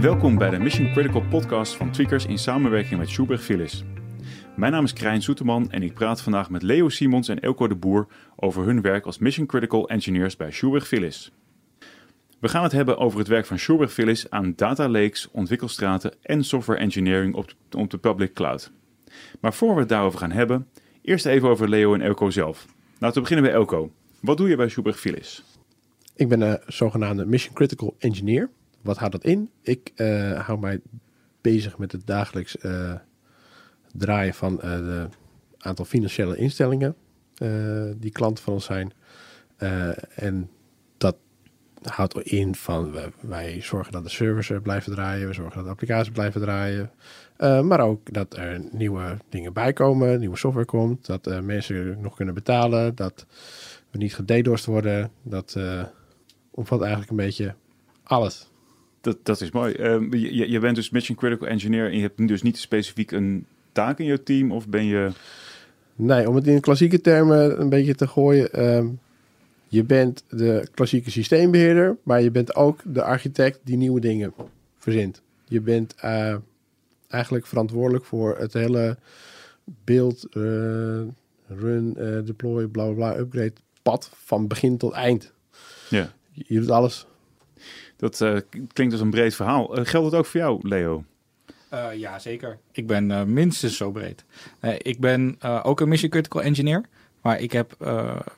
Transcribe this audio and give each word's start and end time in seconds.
Welkom 0.00 0.38
bij 0.38 0.50
de 0.50 0.58
Mission 0.58 0.92
Critical 0.92 1.22
podcast 1.28 1.76
van 1.76 1.90
Tweakers 1.90 2.26
in 2.26 2.38
samenwerking 2.38 2.98
met 2.98 3.08
Schubert 3.08 3.40
Philips. 3.40 3.84
Mijn 4.56 4.72
naam 4.72 4.84
is 4.84 4.92
Krijn 4.92 5.22
Soeterman 5.22 5.70
en 5.70 5.82
ik 5.82 5.94
praat 5.94 6.20
vandaag 6.20 6.50
met 6.50 6.62
Leo 6.62 6.88
Simons 6.88 7.28
en 7.28 7.40
Elko 7.40 7.68
de 7.68 7.74
Boer 7.74 8.06
over 8.36 8.64
hun 8.64 8.82
werk 8.82 9.04
als 9.04 9.18
Mission 9.18 9.46
Critical 9.46 9.88
Engineers 9.88 10.36
bij 10.36 10.50
Schubert 10.50 10.86
Philips. 10.86 11.32
We 12.38 12.48
gaan 12.48 12.62
het 12.62 12.72
hebben 12.72 12.98
over 12.98 13.18
het 13.18 13.28
werk 13.28 13.46
van 13.46 13.58
Schubert 13.58 13.92
Philips 13.92 14.30
aan 14.30 14.52
data 14.56 14.88
lakes, 14.88 15.28
ontwikkelstraten 15.30 16.14
en 16.22 16.44
software 16.44 16.80
engineering 16.80 17.34
op 17.34 17.54
de, 17.68 17.78
op 17.78 17.90
de 17.90 17.98
public 17.98 18.34
cloud. 18.34 18.72
Maar 19.40 19.54
voor 19.54 19.74
we 19.74 19.80
het 19.80 19.88
daarover 19.88 20.18
gaan 20.18 20.32
hebben, 20.32 20.68
eerst 21.02 21.26
even 21.26 21.48
over 21.48 21.68
Leo 21.68 21.94
en 21.94 22.00
Elko 22.00 22.30
zelf. 22.30 22.66
Laten 22.98 23.22
we 23.22 23.28
beginnen 23.28 23.50
bij 23.50 23.54
Elko. 23.54 23.92
Wat 24.20 24.36
doe 24.36 24.48
je 24.48 24.56
bij 24.56 24.68
Schubert 24.68 24.96
Philips? 24.96 25.44
Ik 26.16 26.28
ben 26.28 26.40
een 26.40 26.58
zogenaamde 26.66 27.26
Mission 27.26 27.54
Critical 27.54 27.94
Engineer. 27.98 28.50
Wat 28.88 28.98
houdt 28.98 29.12
dat 29.12 29.24
in? 29.24 29.50
Ik 29.62 29.92
uh, 29.96 30.46
hou 30.46 30.58
mij 30.58 30.80
bezig 31.40 31.78
met 31.78 31.92
het 31.92 32.06
dagelijks 32.06 32.56
uh, 32.62 32.94
draaien 33.92 34.34
van 34.34 34.52
uh, 34.54 34.60
de 34.60 35.08
aantal 35.58 35.84
financiële 35.84 36.36
instellingen 36.36 36.96
die 37.96 38.10
klanten 38.10 38.44
van 38.44 38.52
ons 38.52 38.64
zijn. 38.64 38.92
en 40.14 40.50
dat 40.98 41.16
houdt 41.82 42.20
in 42.20 42.54
van 42.54 42.96
wij, 43.20 43.60
zorgen 43.60 43.92
dat 43.92 44.02
de 44.02 44.10
servers 44.10 44.52
blijven 44.62 44.92
draaien, 44.92 45.28
we 45.28 45.34
zorgen 45.34 45.54
dat 45.54 45.64
de 45.64 45.70
applicaties 45.70 46.12
blijven 46.12 46.40
draaien. 46.40 46.90
maar 47.38 47.80
ook 47.80 48.12
dat 48.12 48.36
er 48.36 48.60
nieuwe 48.70 49.16
dingen 49.28 49.52
bijkomen, 49.52 50.20
nieuwe 50.20 50.36
software 50.36 50.66
komt, 50.66 51.06
dat 51.06 51.42
mensen 51.42 52.00
nog 52.00 52.16
kunnen 52.16 52.34
betalen, 52.34 52.94
dat 52.94 53.26
we 53.90 53.98
niet 53.98 54.14
gededorst 54.14 54.64
worden. 54.64 55.10
Dat 55.22 55.56
omvat 56.50 56.80
eigenlijk 56.80 57.10
een 57.10 57.16
beetje 57.16 57.54
alles. 58.02 58.47
Dat, 59.00 59.16
dat 59.22 59.40
is 59.40 59.50
mooi. 59.50 59.74
Uh, 59.78 60.10
je, 60.10 60.50
je 60.50 60.58
bent 60.58 60.76
dus 60.76 60.90
mission 60.90 61.16
critical 61.16 61.48
engineer 61.48 61.86
en 61.86 61.96
je 61.96 62.02
hebt 62.02 62.28
dus 62.28 62.42
niet 62.42 62.58
specifiek 62.58 63.10
een 63.10 63.46
taak 63.72 63.98
in 63.98 64.06
je 64.06 64.22
team 64.22 64.52
of 64.52 64.68
ben 64.68 64.84
je... 64.84 65.10
Nee, 65.94 66.28
om 66.28 66.34
het 66.34 66.46
in 66.46 66.60
klassieke 66.60 67.00
termen 67.00 67.60
een 67.60 67.68
beetje 67.68 67.94
te 67.94 68.06
gooien. 68.06 68.66
Um, 68.76 68.98
je 69.68 69.84
bent 69.84 70.24
de 70.28 70.68
klassieke 70.74 71.10
systeembeheerder, 71.10 71.96
maar 72.02 72.22
je 72.22 72.30
bent 72.30 72.54
ook 72.54 72.80
de 72.84 73.02
architect 73.02 73.60
die 73.62 73.76
nieuwe 73.76 74.00
dingen 74.00 74.34
verzint. 74.78 75.22
Je 75.44 75.60
bent 75.60 75.94
uh, 76.04 76.34
eigenlijk 77.08 77.46
verantwoordelijk 77.46 78.04
voor 78.04 78.38
het 78.38 78.52
hele 78.52 78.98
beeld, 79.84 80.26
uh, 80.32 80.42
run, 81.46 81.94
uh, 81.98 82.24
deploy, 82.24 82.66
bla 82.66 82.84
bla 82.84 82.94
bla, 82.94 83.18
upgrade 83.18 83.52
pad 83.82 84.10
van 84.14 84.46
begin 84.46 84.76
tot 84.76 84.92
eind. 84.92 85.32
Ja. 85.90 86.12
Je 86.32 86.60
doet 86.60 86.70
alles. 86.70 87.06
Dat 87.98 88.20
uh, 88.20 88.38
klinkt 88.72 88.92
als 88.92 89.02
een 89.02 89.10
breed 89.10 89.34
verhaal. 89.34 89.78
Uh, 89.78 89.84
geldt 89.84 90.06
het 90.06 90.14
ook 90.14 90.26
voor 90.26 90.40
jou, 90.40 90.68
Leo? 90.68 91.04
Uh, 91.74 91.94
ja, 91.94 92.18
zeker. 92.18 92.58
Ik 92.72 92.86
ben 92.86 93.32
minstens 93.32 93.76
zo 93.76 93.90
breed. 93.90 94.24
ik 94.78 95.00
ben 95.00 95.38
ook 95.62 95.80
een 95.80 95.88
mission 95.88 96.10
critical 96.10 96.42
engineer, 96.42 96.84
maar 97.22 97.40
ik 97.40 97.52
heb 97.52 97.76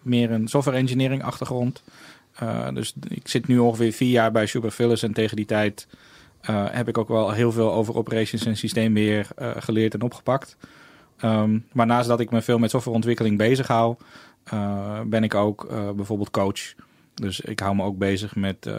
meer 0.02 0.30
een 0.30 0.48
software 0.48 0.76
engineering 0.76 1.22
achtergrond. 1.22 1.82
dus 2.74 2.94
ik 3.08 3.28
zit 3.28 3.46
nu 3.46 3.58
ongeveer 3.58 3.92
vier 3.92 4.10
jaar 4.10 4.32
bij 4.32 4.46
Super 4.46 4.70
Philips 4.70 5.02
en 5.02 5.12
tegen 5.12 5.36
die 5.36 5.44
tijd 5.44 5.86
heb 6.70 6.88
ik 6.88 6.98
ook 6.98 7.08
wel 7.08 7.30
heel 7.30 7.52
veel 7.52 7.72
over 7.72 7.96
operations 7.96 8.46
en 8.46 8.56
systeembeheer 8.56 9.26
geleerd 9.36 9.94
en 9.94 10.02
opgepakt. 10.02 10.56
Um, 11.24 11.66
maar 11.72 11.86
naast 11.86 12.08
dat 12.08 12.20
ik 12.20 12.30
me 12.30 12.42
veel 12.42 12.58
met 12.58 12.70
softwareontwikkeling 12.70 13.38
bezig 13.38 13.66
hou, 13.66 13.96
ben 15.06 15.24
ik 15.24 15.34
ook 15.34 15.68
bijvoorbeeld 15.96 16.30
coach. 16.30 16.74
Dus 17.20 17.40
ik 17.40 17.60
hou 17.60 17.76
me 17.76 17.82
ook 17.82 17.98
bezig 17.98 18.36
met 18.36 18.70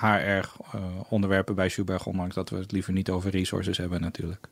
HR-onderwerpen 0.00 1.52
uh, 1.52 1.58
bij 1.60 1.68
Schubert, 1.68 2.06
ondanks 2.06 2.34
dat 2.34 2.50
we 2.50 2.56
het 2.56 2.72
liever 2.72 2.92
niet 2.92 3.10
over 3.10 3.30
resources 3.30 3.78
hebben 3.78 4.00
natuurlijk. 4.00 4.48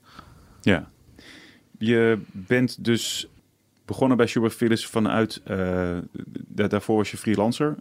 Ja, 0.60 0.90
je 1.78 2.20
bent 2.32 2.84
dus 2.84 3.28
begonnen 3.84 4.16
bij 4.16 4.26
Schubert 4.26 4.54
Philips 4.54 4.86
vanuit, 4.86 5.40
uh, 5.50 5.98
daarvoor 6.48 6.96
was 6.96 7.10
je 7.10 7.16
freelancer. 7.16 7.76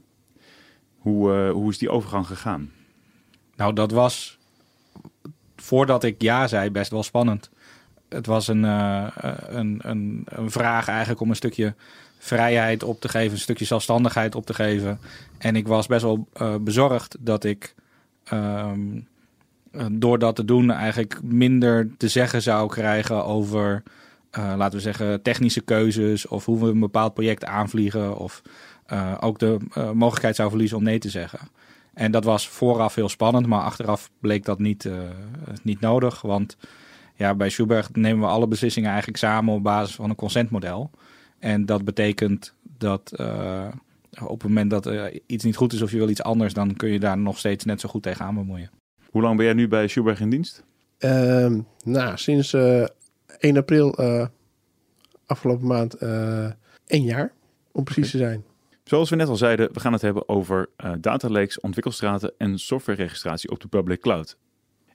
Hoe, 0.98 1.34
uh, 1.34 1.52
hoe 1.52 1.70
is 1.70 1.78
die 1.78 1.90
overgang 1.90 2.28
gegaan? 2.28 2.72
Nou, 3.56 3.74
dat 3.74 3.92
was 3.92 4.38
voordat 5.56 6.04
ik 6.04 6.22
ja 6.22 6.48
zei 6.48 6.72
best 6.72 6.92
wel 6.92 7.04
spannend. 7.04 7.50
Het 8.10 8.26
was 8.26 8.48
een, 8.48 8.64
uh, 8.64 9.08
een, 9.48 9.80
een, 9.82 10.22
een 10.26 10.52
vraag 10.52 10.88
eigenlijk 10.88 11.20
om 11.20 11.30
een 11.30 11.36
stukje 11.36 11.76
vrijheid 12.18 12.84
op 12.84 13.02
te 13.02 13.10
geven, 13.10 13.32
een 13.32 13.38
stukje 13.38 13.66
zelfstandigheid 13.66 14.36
op 14.36 14.46
te 14.46 14.54
geven. 14.54 15.00
En 15.38 15.56
ik 15.56 15.68
was 15.68 15.88
best 15.88 16.02
wel 16.02 16.28
uh, 16.42 16.56
bezorgd 16.56 17.16
dat 17.20 17.44
ik 17.44 17.76
um, 18.34 19.08
door 19.92 20.20
dat 20.20 20.36
te 20.36 20.46
doen 20.46 20.72
eigenlijk 20.72 21.20
minder 21.24 21.90
te 21.98 22.08
zeggen 22.08 22.42
zou 22.42 22.70
krijgen 22.70 23.26
over, 23.26 23.84
uh, 24.38 24.54
laten 24.58 24.78
we 24.78 24.84
zeggen, 24.84 25.22
technische 25.22 25.62
keuzes 25.62 26.28
of 26.28 26.46
hoe 26.46 26.60
we 26.60 26.66
een 26.66 26.80
bepaald 26.80 27.14
project 27.14 27.46
aanvliegen 27.46 28.18
of 28.18 28.42
ook 29.20 29.40
de 29.40 29.58
mogelijkheid 29.94 30.36
zou 30.36 30.50
verliezen 30.50 30.78
om 30.78 30.84
nee 30.84 31.00
te 31.00 31.10
zeggen. 31.10 31.40
En 31.94 32.12
dat 32.12 32.24
was 32.24 32.48
vooraf 32.48 32.96
heel 32.96 33.10
spannend, 33.10 33.46
maar 33.46 33.62
achteraf 33.62 34.10
bleek 34.20 34.46
dat 34.46 34.60
niet, 34.60 34.90
niet 35.64 35.80
nodig. 35.80 36.22
Want 36.22 36.58
ja, 37.16 37.36
bij 37.36 37.50
Schubert 37.50 37.96
nemen 37.96 38.22
we 38.22 38.34
alle 38.34 38.48
beslissingen 38.48 38.90
eigenlijk 38.90 39.20
samen 39.20 39.54
op 39.54 39.64
basis 39.64 39.96
van 39.96 40.10
een 40.10 40.16
consentmodel. 40.16 40.92
En 41.40 41.66
dat 41.66 41.86
betekent 41.86 42.54
dat 42.78 43.14
uh, 43.20 43.68
op 44.24 44.42
het 44.42 44.48
moment 44.48 44.70
dat 44.70 44.88
uh, 44.88 45.06
iets 45.26 45.44
niet 45.44 45.56
goed 45.56 45.74
is 45.74 45.82
of 45.82 45.92
je 45.92 45.98
wil 45.98 46.10
iets 46.10 46.24
anders, 46.24 46.54
dan 46.54 46.76
kun 46.76 46.90
je 46.90 47.00
daar 47.00 47.18
nog 47.18 47.38
steeds 47.38 47.66
net 47.66 47.80
zo 47.80 47.90
goed 47.90 48.04
tegenaan 48.04 48.36
bemoeien. 48.36 48.70
Hoe 49.10 49.22
lang 49.22 49.36
ben 49.38 49.46
jij 49.46 49.54
nu 49.54 49.68
bij 49.68 49.88
Schubert 49.88 50.20
in 50.20 50.30
dienst? 50.30 50.64
Uh, 51.00 51.60
nou, 51.84 52.18
sinds 52.18 52.54
1 52.54 53.58
april 53.58 53.96
afgelopen 55.26 55.68
maand 55.68 55.94
één 56.88 57.04
jaar, 57.04 57.34
om 57.72 57.84
precies 57.84 58.16
okay. 58.16 58.22
te 58.22 58.28
zijn. 58.28 58.44
Zoals 58.88 59.10
we 59.10 59.16
net 59.16 59.28
al 59.28 59.36
zeiden, 59.36 59.74
we 59.74 59.80
gaan 59.80 59.94
het 59.94 60.02
hebben 60.02 60.30
over 60.30 60.70
uh, 60.78 60.92
data 61.00 61.30
lakes, 61.30 61.60
ontwikkelstraten 61.60 62.34
en 62.38 62.60
softwareregistratie 62.60 63.52
op 63.52 63.60
de 63.60 63.68
public 63.68 64.02
cloud. 64.02 64.38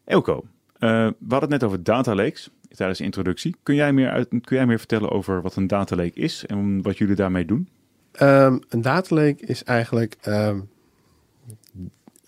Elko, 0.05 0.35
uh, 0.35 0.41
we 0.79 1.15
hadden 1.29 1.41
het 1.41 1.49
net 1.49 1.65
over 1.65 1.83
data 1.83 2.15
lakes 2.15 2.51
tijdens 2.77 2.99
de 2.99 3.05
introductie. 3.05 3.57
Kun 3.63 3.75
jij 3.75 3.93
meer, 3.93 4.11
uit, 4.11 4.29
kun 4.29 4.57
jij 4.57 4.67
meer 4.67 4.79
vertellen 4.79 5.11
over 5.11 5.43
wat 5.43 5.57
een 5.57 5.67
data 5.67 5.97
lake 5.97 6.21
is 6.21 6.47
en 6.47 6.83
wat 6.83 6.99
jullie 6.99 7.15
daarmee 7.15 7.45
doen? 7.45 7.69
Um, 8.21 8.61
een 8.69 8.83
data 8.83 9.15
lake 9.15 9.47
is 9.47 9.65
eigenlijk 9.65 10.17
um, 10.27 10.69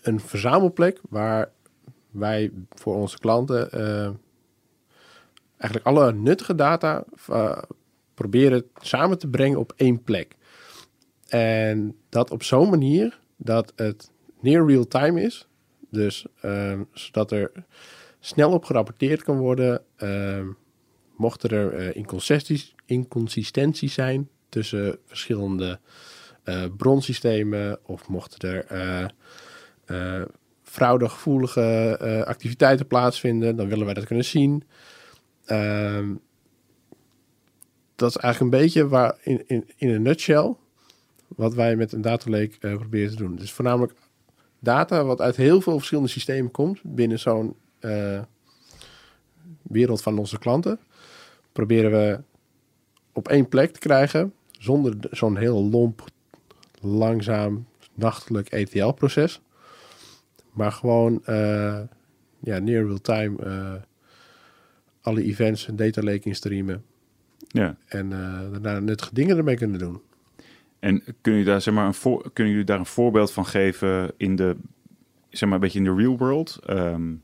een 0.01 0.19
verzamelplek 0.19 0.99
waar 1.09 1.49
wij 2.11 2.51
voor 2.69 2.95
onze 2.95 3.19
klanten 3.19 3.69
uh, 3.73 4.09
eigenlijk 5.57 5.85
alle 5.85 6.13
nuttige 6.13 6.55
data 6.55 7.03
uh, 7.29 7.57
proberen 8.13 8.63
samen 8.81 9.17
te 9.17 9.27
brengen 9.27 9.59
op 9.59 9.73
één 9.75 10.03
plek. 10.03 10.35
En 11.27 11.95
dat 12.09 12.31
op 12.31 12.43
zo'n 12.43 12.69
manier 12.69 13.19
dat 13.37 13.73
het 13.75 14.11
near 14.39 14.65
real 14.67 14.87
time 14.87 15.21
is. 15.21 15.47
Dus 15.89 16.25
zodat 16.91 17.31
er 17.31 17.51
snel 18.25 18.51
op 18.51 18.65
gerapporteerd 18.65 19.23
kan 19.23 19.37
worden. 19.37 19.81
Uh, 19.97 20.41
mochten 21.17 21.49
er 21.49 21.79
uh, 21.79 21.95
inconsistenties, 21.95 22.75
inconsistenties 22.85 23.93
zijn 23.93 24.29
tussen 24.49 24.99
verschillende 25.05 25.79
uh, 26.45 26.63
bronsystemen 26.77 27.79
of 27.83 28.07
mochten 28.07 28.49
er 28.49 29.09
uh, 29.87 30.21
fraudegevoelige 30.63 32.23
activiteiten 32.27 32.87
plaatsvinden, 32.87 33.55
dan 33.55 33.67
willen 33.67 33.85
wij 33.85 33.93
dat 33.93 34.05
kunnen 34.05 34.25
zien. 34.25 34.63
Ehm, 35.45 36.13
dat 37.95 38.09
is 38.09 38.17
eigenlijk 38.17 38.53
een 38.53 38.61
beetje 38.61 38.87
waar 38.87 39.17
in, 39.23 39.43
in, 39.47 39.69
in 39.75 39.89
een 39.89 40.01
nutshell 40.01 40.55
wat 41.27 41.53
wij 41.53 41.75
met 41.75 41.91
een 41.91 42.01
data 42.01 42.29
lake 42.29 42.57
proberen 42.59 43.09
te 43.09 43.15
doen. 43.15 43.35
Dus 43.35 43.51
voornamelijk 43.51 43.93
data 44.59 45.03
wat 45.03 45.21
uit 45.21 45.35
heel 45.35 45.61
veel 45.61 45.77
verschillende 45.77 46.09
systemen 46.09 46.51
komt 46.51 46.79
binnen 46.83 47.19
zo'n 47.19 47.45
uh, 47.47 47.64
wereld 49.61 50.01
van 50.01 50.17
onze 50.17 50.39
klanten. 50.39 50.79
Proberen 51.51 51.91
we 51.91 52.19
op 53.13 53.27
één 53.27 53.49
plek 53.49 53.71
te 53.71 53.79
krijgen. 53.79 54.33
Zonder 54.51 54.95
zo'n 55.11 55.37
heel 55.37 55.63
lomp, 55.69 56.03
langzaam, 56.81 57.67
nachtelijk 57.93 58.49
ETL-proces. 58.49 59.41
Maar 60.51 60.71
gewoon 60.71 61.21
uh, 61.29 61.79
ja, 62.39 62.59
near 62.59 62.85
real-time 62.85 63.45
uh, 63.45 63.73
alle 65.01 65.23
events 65.23 65.67
en 65.67 65.75
data 65.75 66.01
lake 66.01 66.27
instreamen. 66.29 66.83
Ja. 67.47 67.77
En 67.85 68.09
daarna 68.51 68.79
nuttige 68.79 69.13
dingen 69.13 69.37
ermee 69.37 69.55
kunnen 69.55 69.79
doen. 69.79 70.01
En 70.79 71.03
kun 71.21 71.33
je 71.33 71.43
daar, 71.43 71.61
zeg 71.61 71.73
maar, 71.73 71.85
een 71.85 71.93
voor, 71.93 72.31
kunnen 72.33 72.53
jullie 72.53 72.67
daar 72.67 72.79
een 72.79 72.85
voorbeeld 72.85 73.31
van 73.31 73.45
geven 73.45 74.11
in 74.17 74.35
de, 74.35 74.55
zeg 75.29 75.49
maar, 75.49 75.53
een 75.53 75.63
beetje 75.63 75.79
in 75.79 75.85
de 75.85 75.95
real 75.95 76.17
world? 76.17 76.59
Um, 76.69 77.21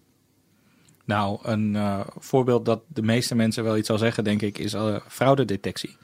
nou, 1.05 1.39
een 1.43 1.73
uh, 1.73 1.99
voorbeeld 2.17 2.65
dat 2.65 2.81
de 2.87 3.01
meeste 3.01 3.35
mensen 3.35 3.63
wel 3.63 3.77
iets 3.77 3.87
zal 3.87 3.97
zeggen, 3.97 4.23
denk 4.23 4.41
ik, 4.41 4.57
is 4.57 4.73
uh, 4.73 4.95
fraudedetectie. 5.07 5.97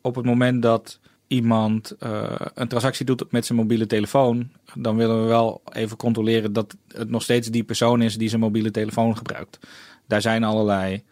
Op 0.00 0.14
het 0.14 0.24
moment 0.24 0.62
dat 0.62 1.00
iemand 1.26 1.96
uh, 2.00 2.34
een 2.54 2.68
transactie 2.68 3.06
doet 3.06 3.32
met 3.32 3.46
zijn 3.46 3.58
mobiele 3.58 3.86
telefoon, 3.86 4.50
dan 4.74 4.96
willen 4.96 5.22
we 5.22 5.28
wel 5.28 5.62
even 5.72 5.96
controleren 5.96 6.52
dat 6.52 6.76
het 6.88 7.10
nog 7.10 7.22
steeds 7.22 7.48
die 7.48 7.64
persoon 7.64 8.02
is 8.02 8.16
die 8.16 8.28
zijn 8.28 8.40
mobiele 8.40 8.70
telefoon 8.70 9.16
gebruikt. 9.16 9.58
Daar 10.06 10.20
zijn 10.20 10.44
allerlei 10.44 11.02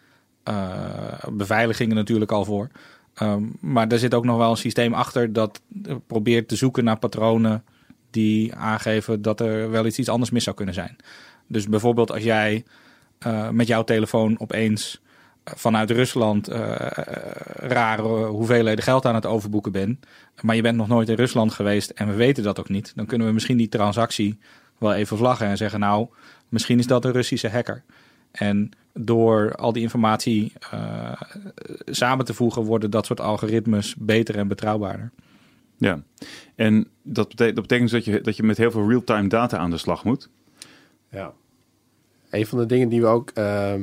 beveiligingen 1.30 1.96
natuurlijk 1.96 2.32
al 2.32 2.44
voor. 2.44 2.70
Um, 3.22 3.56
maar 3.60 3.88
er 3.88 3.98
zit 3.98 4.14
ook 4.14 4.24
nog 4.24 4.36
wel 4.36 4.50
een 4.50 4.56
systeem 4.56 4.94
achter 4.94 5.32
dat 5.32 5.60
probeert 6.06 6.48
te 6.48 6.56
zoeken 6.56 6.84
naar 6.84 6.98
patronen 6.98 7.64
die 8.10 8.54
aangeven 8.54 9.22
dat 9.22 9.40
er 9.40 9.70
wel 9.70 9.86
iets, 9.86 9.98
iets 9.98 10.08
anders 10.08 10.30
mis 10.30 10.44
zou 10.44 10.56
kunnen 10.56 10.74
zijn. 10.74 10.96
Dus 11.46 11.68
bijvoorbeeld 11.68 12.12
als 12.12 12.22
jij 12.22 12.64
uh, 13.26 13.50
met 13.50 13.66
jouw 13.66 13.84
telefoon 13.84 14.40
opeens 14.40 15.02
vanuit 15.44 15.90
Rusland 15.90 16.50
uh, 16.50 16.56
rare 17.54 18.26
hoeveelheden 18.26 18.84
geld 18.84 19.04
aan 19.04 19.14
het 19.14 19.26
overboeken 19.26 19.72
bent, 19.72 20.06
maar 20.40 20.56
je 20.56 20.62
bent 20.62 20.76
nog 20.76 20.88
nooit 20.88 21.08
in 21.08 21.14
Rusland 21.14 21.52
geweest 21.52 21.90
en 21.90 22.08
we 22.08 22.14
weten 22.14 22.42
dat 22.42 22.60
ook 22.60 22.68
niet, 22.68 22.92
dan 22.94 23.06
kunnen 23.06 23.26
we 23.26 23.32
misschien 23.32 23.56
die 23.56 23.68
transactie 23.68 24.38
wel 24.78 24.94
even 24.94 25.16
vlaggen 25.16 25.46
en 25.46 25.56
zeggen, 25.56 25.80
nou, 25.80 26.08
misschien 26.48 26.78
is 26.78 26.86
dat 26.86 27.04
een 27.04 27.12
Russische 27.12 27.48
hacker. 27.48 27.82
En 28.30 28.70
door 28.92 29.54
al 29.54 29.72
die 29.72 29.82
informatie 29.82 30.52
uh, 30.74 31.12
samen 31.86 32.24
te 32.24 32.34
voegen, 32.34 32.62
worden 32.62 32.90
dat 32.90 33.06
soort 33.06 33.20
algoritmes 33.20 33.94
beter 33.98 34.36
en 34.36 34.48
betrouwbaarder. 34.48 35.10
Ja, 35.76 36.02
en 36.54 36.88
dat 37.02 37.28
betekent, 37.28 37.56
dat 37.56 37.66
betekent 37.66 37.90
dus 37.90 38.04
dat 38.04 38.14
je, 38.14 38.20
dat 38.20 38.36
je 38.36 38.42
met 38.42 38.56
heel 38.56 38.70
veel 38.70 38.88
real-time 38.88 39.28
data 39.28 39.58
aan 39.58 39.70
de 39.70 39.78
slag 39.78 40.04
moet. 40.04 40.28
Ja. 41.10 41.32
Een 42.30 42.46
van 42.46 42.58
de 42.58 42.66
dingen 42.66 42.88
die 42.88 43.00
we 43.00 43.06
ook 43.06 43.30
uh, 43.34 43.74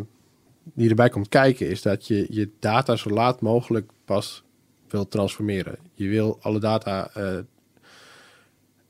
die 0.63 0.90
erbij 0.90 1.10
komt 1.10 1.30
kijken, 1.30 1.69
is 1.69 1.81
dat 1.81 2.07
je 2.07 2.25
je 2.30 2.50
data 2.60 2.95
zo 2.95 3.10
laat 3.10 3.42
mogelijk 3.42 3.92
pas 4.06 4.44
wil 4.88 5.07
transformeren. 5.07 5.78
Je 5.94 6.07
wil 6.07 6.38
alle 6.42 6.60
data 6.60 7.12
uh, 7.18 7.40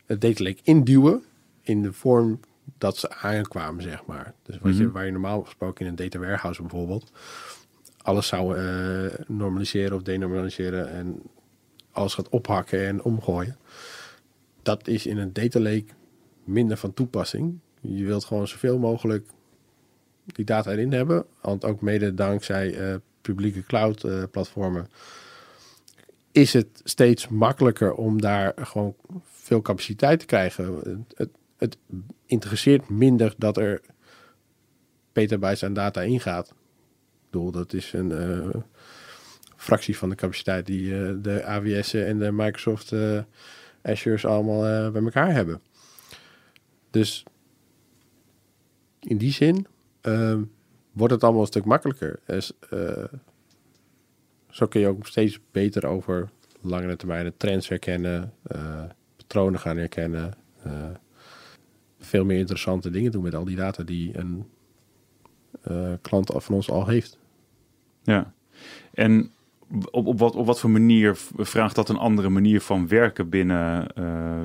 het 0.05 0.21
data 0.21 0.43
lake 0.43 0.59
induwen 0.63 1.23
in 1.61 1.81
de 1.81 1.93
vorm 1.93 2.39
dat 2.77 2.97
ze 2.97 3.11
aankwamen, 3.11 3.83
zeg 3.83 4.05
maar. 4.05 4.33
Dus 4.43 4.57
wat 4.57 4.77
je, 4.77 4.91
waar 4.91 5.05
je 5.05 5.11
normaal 5.11 5.43
gesproken 5.43 5.85
in 5.85 5.91
een 5.91 5.97
data 5.97 6.19
warehouse 6.19 6.61
bijvoorbeeld 6.61 7.11
alles 8.03 8.27
zou 8.27 8.57
uh, 8.57 9.13
normaliseren 9.27 9.95
of 9.95 10.01
denormaliseren 10.01 10.89
en 10.89 11.21
alles 11.91 12.13
gaat 12.13 12.29
ophakken 12.29 12.87
en 12.87 13.03
omgooien. 13.03 13.57
Dat 14.61 14.87
is 14.87 15.05
in 15.05 15.17
een 15.17 15.33
data 15.33 15.59
lake 15.59 15.85
minder 16.43 16.77
van 16.77 16.93
toepassing. 16.93 17.59
Je 17.81 18.05
wilt 18.05 18.25
gewoon 18.25 18.47
zoveel 18.47 18.79
mogelijk 18.79 19.25
die 20.25 20.45
data 20.45 20.71
erin 20.71 20.93
hebben. 20.93 21.25
Want 21.41 21.65
ook 21.65 21.81
mede 21.81 22.13
dankzij 22.13 22.91
uh, 22.91 22.95
publieke 23.21 23.63
cloud 23.63 24.03
uh, 24.03 24.23
platformen 24.31 24.87
is 26.31 26.53
het 26.53 26.81
steeds 26.83 27.27
makkelijker 27.27 27.93
om 27.93 28.21
daar 28.21 28.53
gewoon 28.55 28.95
veel 29.31 29.61
capaciteit 29.61 30.19
te 30.19 30.25
krijgen. 30.25 31.05
Het, 31.15 31.29
het 31.57 31.77
interesseert 32.25 32.89
minder 32.89 33.33
dat 33.37 33.57
er 33.57 33.81
petabytes 35.11 35.63
aan 35.63 35.73
data 35.73 36.01
ingaat. 36.01 36.47
Ik 36.47 37.29
bedoel, 37.29 37.51
dat 37.51 37.73
is 37.73 37.93
een 37.93 38.09
uh, 38.09 38.61
fractie 39.55 39.97
van 39.97 40.09
de 40.09 40.15
capaciteit 40.15 40.65
die 40.65 41.21
de 41.21 41.45
AWS'en 41.45 42.05
en 42.05 42.19
de 42.19 42.31
Microsoft 42.31 42.93
Azure's 43.81 44.25
allemaal 44.25 44.91
bij 44.91 45.01
elkaar 45.01 45.33
hebben. 45.33 45.61
Dus 46.91 47.23
in 48.99 49.17
die 49.17 49.31
zin 49.31 49.67
wordt 50.91 51.13
het 51.13 51.23
allemaal 51.23 51.41
een 51.41 51.47
stuk 51.47 51.65
makkelijker. 51.65 52.19
Dus, 52.25 52.53
zo 54.49 54.67
kun 54.67 54.81
je 54.81 54.87
ook 54.87 55.07
steeds 55.07 55.39
beter 55.51 55.85
over 55.85 56.29
langere 56.61 56.95
termijn 56.95 57.33
trends 57.37 57.69
herkennen, 57.69 58.33
patronen 59.17 59.59
gaan 59.59 59.77
herkennen 59.77 60.33
veel 61.99 62.25
meer 62.25 62.37
interessante 62.37 62.89
dingen 62.89 63.11
doen 63.11 63.23
met 63.23 63.35
al 63.35 63.45
die 63.45 63.55
data 63.55 63.83
die 63.83 64.17
een 64.17 64.45
klant 66.01 66.31
van 66.35 66.55
ons 66.55 66.69
al 66.69 66.87
heeft. 66.87 67.17
Ja, 68.03 68.33
en 68.93 69.31
op, 69.91 70.07
op, 70.07 70.19
wat, 70.19 70.35
op 70.35 70.45
wat 70.45 70.59
voor 70.59 70.69
manier 70.69 71.15
vraagt 71.35 71.75
dat 71.75 71.89
een 71.89 71.97
andere 71.97 72.29
manier 72.29 72.61
van 72.61 72.87
werken 72.87 73.29
binnen, 73.29 73.87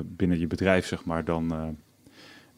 binnen 0.05 0.39
je 0.39 0.47
bedrijf, 0.47 0.85
zeg 0.85 1.05
maar, 1.05 1.25
dan 1.25 1.77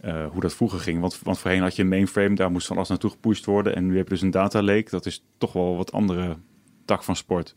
uh, 0.05 0.25
hoe 0.31 0.41
dat 0.41 0.53
vroeger 0.53 0.79
ging? 0.79 0.99
Want, 0.99 1.19
want 1.23 1.39
voorheen 1.39 1.61
had 1.61 1.75
je 1.75 1.81
een 1.81 1.87
mainframe, 1.87 2.35
daar 2.35 2.51
moest 2.51 2.67
van 2.67 2.75
alles 2.75 2.89
naartoe 2.89 3.09
gepusht 3.09 3.45
worden. 3.45 3.75
En 3.75 3.85
nu 3.85 3.97
heb 3.97 4.07
je 4.07 4.13
dus 4.13 4.21
een 4.21 4.31
data 4.31 4.61
lake, 4.61 4.87
dat 4.89 5.05
is 5.05 5.23
toch 5.37 5.53
wel 5.53 5.75
wat 5.75 5.91
andere 5.91 6.37
tak 6.85 7.03
van 7.03 7.15
sport. 7.15 7.53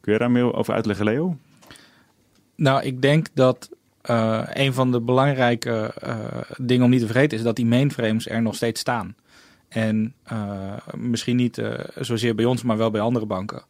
Kun 0.00 0.12
je 0.12 0.18
daar 0.18 0.30
meer 0.30 0.54
over 0.54 0.74
uitleggen, 0.74 1.04
Leo? 1.04 1.36
Nou, 2.54 2.82
ik 2.82 3.02
denk 3.02 3.26
dat 3.34 3.70
uh, 4.10 4.42
een 4.52 4.72
van 4.72 4.92
de 4.92 5.00
belangrijke 5.00 5.94
uh, 6.04 6.16
dingen 6.56 6.84
om 6.84 6.90
niet 6.90 7.00
te 7.00 7.06
vergeten 7.06 7.38
is 7.38 7.44
dat 7.44 7.56
die 7.56 7.66
mainframes 7.66 8.28
er 8.28 8.42
nog 8.42 8.54
steeds 8.54 8.80
staan. 8.80 9.16
En 9.68 10.14
misschien 10.94 11.36
niet 11.36 11.62
zozeer 11.98 12.34
bij 12.34 12.44
ons, 12.44 12.62
maar 12.62 12.76
wel 12.76 12.90
bij 12.90 13.00
andere 13.00 13.26
banken. 13.26 13.62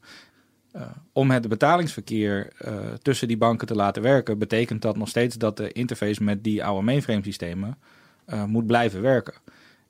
om 1.12 1.30
het 1.30 1.48
betalingsverkeer 1.48 2.52
tussen 3.02 3.28
die 3.28 3.36
banken 3.36 3.66
te 3.66 3.74
laten 3.74 4.02
werken, 4.02 4.38
betekent 4.38 4.82
dat 4.82 4.96
nog 4.96 5.08
steeds 5.08 5.36
dat 5.36 5.56
de 5.56 5.72
interface 5.72 6.22
met 6.22 6.44
die 6.44 6.64
oude 6.64 6.84
mainframe 6.84 7.24
systemen 7.24 7.78
moet 8.46 8.66
blijven 8.66 9.02
werken. 9.02 9.34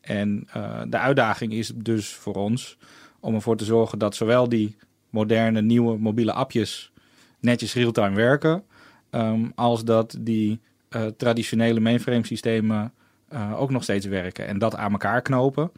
En 0.00 0.48
de 0.88 0.98
uitdaging 0.98 1.52
is 1.52 1.72
dus 1.74 2.14
voor 2.14 2.34
ons 2.34 2.78
om 3.20 3.34
ervoor 3.34 3.56
te 3.56 3.64
zorgen 3.64 3.98
dat 3.98 4.14
zowel 4.14 4.48
die 4.48 4.76
moderne 5.10 5.62
nieuwe 5.62 5.98
mobiele 5.98 6.32
appjes 6.32 6.92
netjes 7.40 7.74
real-time 7.74 8.14
werken 8.14 8.64
Um, 9.10 9.52
als 9.54 9.84
dat 9.84 10.16
die 10.20 10.60
uh, 10.90 11.06
traditionele 11.06 11.80
mainframe 11.80 12.26
systemen 12.26 12.92
uh, 13.32 13.60
ook 13.60 13.70
nog 13.70 13.82
steeds 13.82 14.06
werken. 14.06 14.46
En 14.46 14.58
dat 14.58 14.76
aan 14.76 14.92
elkaar 14.92 15.22
knopen, 15.22 15.70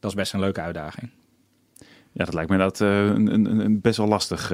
dat 0.00 0.10
is 0.10 0.16
best 0.16 0.32
een 0.32 0.40
leuke 0.40 0.60
uitdaging. 0.60 1.10
Ja, 2.12 2.24
dat 2.24 2.34
lijkt 2.34 2.50
me 2.50 2.56
dat 2.56 2.80
uh, 2.80 3.04
een, 3.04 3.34
een, 3.34 3.60
een, 3.60 3.80
best 3.80 3.96
wel 3.96 4.06
lastig. 4.06 4.52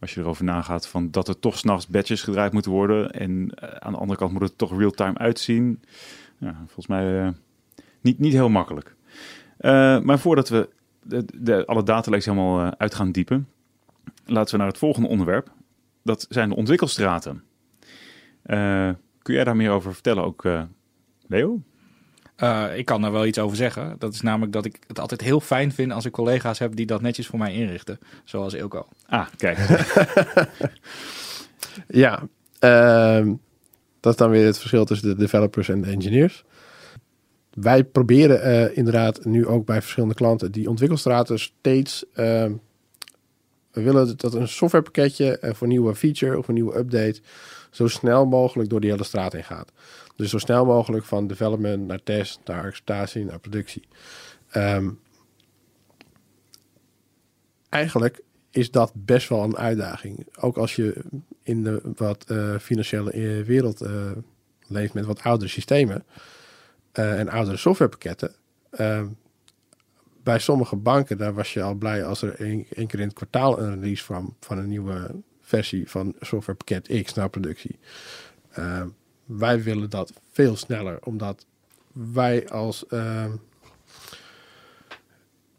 als 0.00 0.14
je 0.14 0.20
erover 0.20 0.44
nagaat 0.44 0.88
van 0.88 1.10
dat 1.10 1.28
er 1.28 1.38
toch 1.38 1.58
s'nachts 1.58 1.86
batches 1.86 2.22
gedraaid 2.22 2.52
moeten 2.52 2.70
worden. 2.70 3.10
En 3.10 3.60
aan 3.82 3.92
de 3.92 3.98
andere 3.98 4.18
kant 4.18 4.32
moet 4.32 4.42
het 4.42 4.58
toch 4.58 4.78
real-time 4.78 5.18
uitzien. 5.18 5.80
Ja, 6.38 6.54
volgens 6.56 6.86
mij 6.86 7.34
niet, 8.00 8.18
niet 8.18 8.32
heel 8.32 8.48
makkelijk. 8.48 8.94
maar 10.04 10.18
voordat 10.18 10.48
we 10.48 10.68
de, 11.02 11.24
de, 11.34 11.66
alle 11.66 11.82
datalekes 11.82 12.24
helemaal 12.24 12.78
uit 12.78 12.94
gaan 12.94 13.12
diepen, 13.12 13.48
laten 14.24 14.52
we 14.52 14.58
naar 14.58 14.66
het 14.66 14.78
volgende 14.78 15.08
onderwerp 15.08 15.54
dat 16.06 16.26
zijn 16.28 16.48
de 16.48 16.56
ontwikkelstraten. 16.56 17.42
Uh, 18.46 18.90
kun 19.22 19.34
jij 19.34 19.44
daar 19.44 19.56
meer 19.56 19.70
over 19.70 19.92
vertellen 19.92 20.24
ook, 20.24 20.44
uh, 20.44 20.62
Leo? 21.26 21.62
Uh, 22.36 22.76
ik 22.76 22.84
kan 22.84 23.00
daar 23.00 23.12
wel 23.12 23.26
iets 23.26 23.38
over 23.38 23.56
zeggen. 23.56 23.96
Dat 23.98 24.14
is 24.14 24.20
namelijk 24.20 24.52
dat 24.52 24.64
ik 24.64 24.78
het 24.86 25.00
altijd 25.00 25.20
heel 25.20 25.40
fijn 25.40 25.72
vind 25.72 25.92
als 25.92 26.04
ik 26.04 26.12
collega's 26.12 26.58
heb 26.58 26.76
die 26.76 26.86
dat 26.86 27.00
netjes 27.00 27.26
voor 27.26 27.38
mij 27.38 27.54
inrichten. 27.54 27.98
Zoals 28.24 28.54
Ilko. 28.54 28.88
Ah, 29.06 29.26
kijk. 29.36 29.58
ja, 32.04 32.22
uh, 32.60 33.32
dat 34.06 34.14
is 34.14 34.26
dan 34.26 34.30
weer 34.30 34.46
het 34.46 34.58
verschil 34.58 34.84
tussen 34.84 35.08
de 35.08 35.16
developers 35.16 35.68
en 35.68 35.80
de 35.80 35.90
engineers. 35.90 36.44
Wij 37.50 37.84
proberen 37.84 38.46
uh, 38.46 38.76
inderdaad 38.76 39.24
nu 39.24 39.46
ook 39.46 39.66
bij 39.66 39.80
verschillende 39.80 40.14
klanten 40.14 40.52
die 40.52 40.68
ontwikkelstraten 40.68 41.38
steeds 41.38 42.04
ehm, 42.12 42.52
we 43.70 43.82
willen 43.82 44.16
dat 44.16 44.34
een 44.34 44.48
softwarepakketje 44.48 45.38
voor 45.40 45.62
een 45.62 45.68
nieuwe 45.68 45.94
feature 45.94 46.38
of 46.38 46.48
een 46.48 46.54
nieuwe 46.54 46.76
update 46.78 47.20
zo 47.70 47.88
snel 47.88 48.26
mogelijk 48.26 48.70
door 48.70 48.80
die 48.80 48.90
hele 48.90 49.04
straat 49.04 49.34
in 49.34 49.44
gaat. 49.44 49.72
Dus 50.16 50.30
zo 50.30 50.38
snel 50.38 50.64
mogelijk 50.64 51.04
van 51.04 51.26
development 51.26 51.86
naar 51.86 52.02
test, 52.02 52.40
naar 52.44 52.64
acceptatie, 52.64 53.24
naar 53.24 53.38
productie. 53.38 53.88
Um, 54.54 54.98
eigenlijk 57.68 58.22
is 58.56 58.70
dat 58.70 58.92
best 58.94 59.28
wel 59.28 59.42
een 59.42 59.56
uitdaging. 59.56 60.26
Ook 60.40 60.56
als 60.56 60.76
je 60.76 61.04
in 61.42 61.62
de 61.64 61.80
wat 61.96 62.24
uh, 62.30 62.58
financiële 62.58 63.10
eh, 63.10 63.42
wereld 63.42 63.82
uh, 63.82 64.10
leeft 64.66 64.94
met 64.94 65.04
wat 65.04 65.22
oudere 65.22 65.50
systemen 65.50 66.04
en 66.92 67.28
oudere 67.28 67.56
softwarepakketten. 67.56 68.34
Bij 70.22 70.38
sommige 70.38 70.76
banken, 70.76 71.18
daar 71.18 71.34
was 71.34 71.52
je 71.52 71.62
al 71.62 71.74
blij 71.74 72.04
als 72.04 72.22
er 72.22 72.40
één, 72.40 72.66
keer 72.86 73.00
in 73.00 73.06
het 73.06 73.12
kwartaal 73.12 73.60
een 73.60 73.74
release 73.74 74.04
kwam 74.04 74.36
van 74.40 74.58
een 74.58 74.68
nieuwe 74.68 75.14
versie 75.40 75.90
van 75.90 76.14
softwarepakket 76.20 77.02
X 77.02 77.14
naar 77.14 77.30
productie. 77.30 77.78
Wij 79.24 79.62
willen 79.62 79.90
dat 79.90 80.12
veel 80.32 80.56
sneller, 80.56 80.98
omdat 81.02 81.46
wij 81.92 82.48
als 82.48 82.84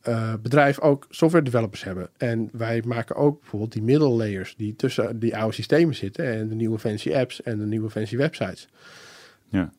uh, 0.08 0.14
uh, 0.14 0.34
bedrijf 0.42 0.80
ook 0.80 1.06
software 1.10 1.44
developers 1.44 1.84
hebben. 1.84 2.10
En 2.18 2.50
wij 2.52 2.84
maken 2.86 3.16
ook 3.16 3.40
bijvoorbeeld 3.40 3.72
die 3.72 3.82
middellayers 3.82 4.56
die 4.56 4.76
tussen 4.76 5.20
die 5.20 5.38
oude 5.38 5.54
systemen 5.54 5.96
zitten 5.96 6.26
en 6.26 6.48
de 6.48 6.56
nieuwe 6.56 6.80
fancy 6.80 7.14
apps 7.14 7.42
en 7.44 7.58
de 7.58 7.66
nieuwe 7.66 7.90
fancy 7.90 8.18
websites. 8.18 8.68
Ja. 9.50 9.72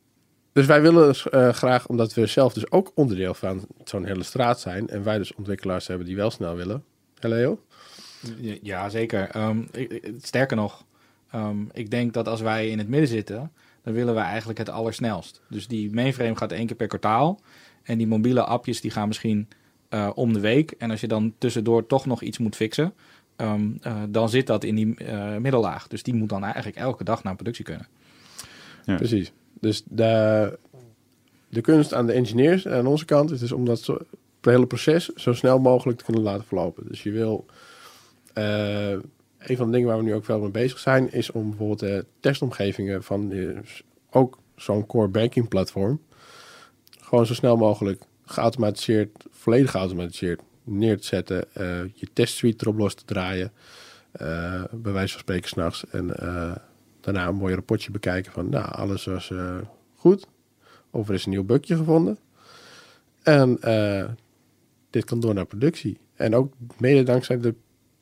Dus 0.53 0.67
wij 0.67 0.83
willen 0.83 1.07
dus, 1.07 1.27
uh, 1.31 1.49
graag, 1.49 1.87
omdat 1.87 2.15
we 2.15 2.27
zelf 2.27 2.53
dus 2.53 2.71
ook 2.71 2.93
onderdeel 2.95 3.35
van 3.35 3.67
zo'n 3.85 4.05
hele 4.05 4.23
straat 4.23 4.61
zijn. 4.61 4.89
En 4.89 5.03
wij 5.03 5.19
dus 5.19 5.35
ontwikkelaars 5.35 5.87
hebben 5.87 6.07
die 6.07 6.17
wel 6.17 6.31
snel 6.31 6.57
willen. 6.57 6.85
Hè 7.19 7.29
Leo? 7.29 7.63
Ja, 8.63 8.89
zeker. 8.89 9.37
Um, 9.37 9.69
sterker 10.21 10.57
nog, 10.57 10.85
Ehm, 11.31 11.63
ik 11.73 11.91
denk 11.91 12.13
dat 12.13 12.29
als 12.29 12.41
wij 12.41 12.69
in 12.69 12.79
het 12.79 12.89
midden 12.89 13.09
zitten, 13.09 13.53
dan 13.83 13.93
willen 13.93 14.15
we 14.15 14.21
eigenlijk 14.21 14.59
het 14.59 14.69
allersnelst. 14.69 15.43
Dus 15.49 15.67
die 15.67 15.93
mainframe 15.93 16.37
gaat 16.37 16.53
één 16.53 16.67
keer 16.67 16.77
per 16.77 16.87
kwartaal. 16.87 17.41
En 17.83 17.99
die 17.99 18.07
mobiele 18.07 18.45
appjes 18.45 18.81
die 18.81 18.91
gaan 18.91 19.09
misschien 19.09 19.49
eh, 19.89 20.11
om 20.15 20.33
de 20.33 20.41
week. 20.41 20.71
En 20.71 20.91
als 20.91 21.01
je 21.01 21.09
dan 21.09 21.35
tussendoor 21.39 21.87
toch 21.87 22.07
nog 22.07 22.23
iets 22.23 22.39
moet 22.39 22.57
fixen, 22.57 22.95
ehm, 23.37 23.69
eh, 23.81 24.03
dan 24.09 24.29
zit 24.29 24.47
dat 24.47 24.65
in 24.65 24.75
die 24.75 24.95
eh, 24.95 25.37
middellaag. 25.37 25.87
Dus 25.89 26.03
die 26.03 26.15
moet 26.15 26.29
dan 26.29 26.45
eigenlijk 26.45 26.77
elke 26.77 27.05
dag 27.05 27.23
naar 27.23 27.35
productie 27.35 27.65
kunnen. 27.65 27.87
Ja. 28.85 28.97
Precies. 28.97 29.33
Dus 29.61 29.83
de, 29.87 30.59
de 31.49 31.61
kunst 31.61 31.95
aan 31.95 32.07
de 32.07 32.13
engineers 32.13 32.69
aan 32.69 32.87
onze 32.87 33.05
kant 33.05 33.31
is 33.31 33.41
dus 33.41 33.53
om 33.53 33.65
dat 33.65 33.81
zo, 33.81 33.93
het 33.93 34.07
hele 34.41 34.67
proces 34.67 35.09
zo 35.09 35.33
snel 35.33 35.59
mogelijk 35.59 35.99
te 35.99 36.05
kunnen 36.05 36.23
laten 36.23 36.45
verlopen. 36.45 36.85
Dus 36.89 37.03
je 37.03 37.11
wil. 37.11 37.47
eh, 38.35 38.91
een 39.39 39.57
van 39.57 39.67
de 39.67 39.73
dingen 39.73 39.89
waar 39.89 39.97
we 39.97 40.03
nu 40.03 40.15
ook 40.15 40.25
veel 40.25 40.41
mee 40.41 40.51
bezig 40.51 40.79
zijn, 40.79 41.13
is 41.13 41.31
om 41.31 41.49
bijvoorbeeld 41.49 41.79
de 41.81 42.05
testomgevingen 42.21 43.03
van 43.03 43.33
eh, 43.33 43.49
ook 44.11 44.39
zo'n 44.57 44.87
core 44.87 45.09
banking 45.09 45.49
platform 45.49 46.01
gewoon 47.01 47.27
zo 47.27 47.35
snel 47.35 47.57
mogelijk 47.57 48.03
geautomatiseerd, 48.29 49.27
volledig 49.31 49.71
geautomatiseerd 49.71 50.41
neer 50.65 51.01
te 51.01 51.07
zetten, 51.07 51.55
eh, 51.55 51.81
je 51.95 52.09
testsuite 52.13 52.65
erop 52.65 52.79
los 52.79 52.95
te 52.95 53.05
draaien, 53.05 53.53
eh, 54.13 54.65
bij 54.73 54.93
wijze 54.93 55.13
van 55.13 55.21
spreken 55.21 55.49
s'nachts 55.49 55.85
en 55.91 56.17
eh, 56.17 56.57
daarna 57.01 57.27
een 57.27 57.35
mooi 57.35 57.55
rapportje 57.55 57.91
bekijken 57.91 58.33
van, 58.33 58.49
nou, 58.49 58.73
alles 58.73 59.05
was 59.05 59.33
goed, 59.95 60.27
of 60.91 61.09
er 61.09 61.15
is 61.15 61.25
een 61.25 61.31
nieuw 61.31 61.45
bugje 61.45 61.77
gevonden. 61.77 62.19
En 63.23 63.59
dit 64.91 65.05
kan 65.05 65.21
door 65.21 65.35
naar 65.35 65.47
productie. 65.47 65.99
En 66.15 66.35
ook 66.35 66.55
mede 66.79 67.03
dankzij 67.03 67.41
de 67.41 67.55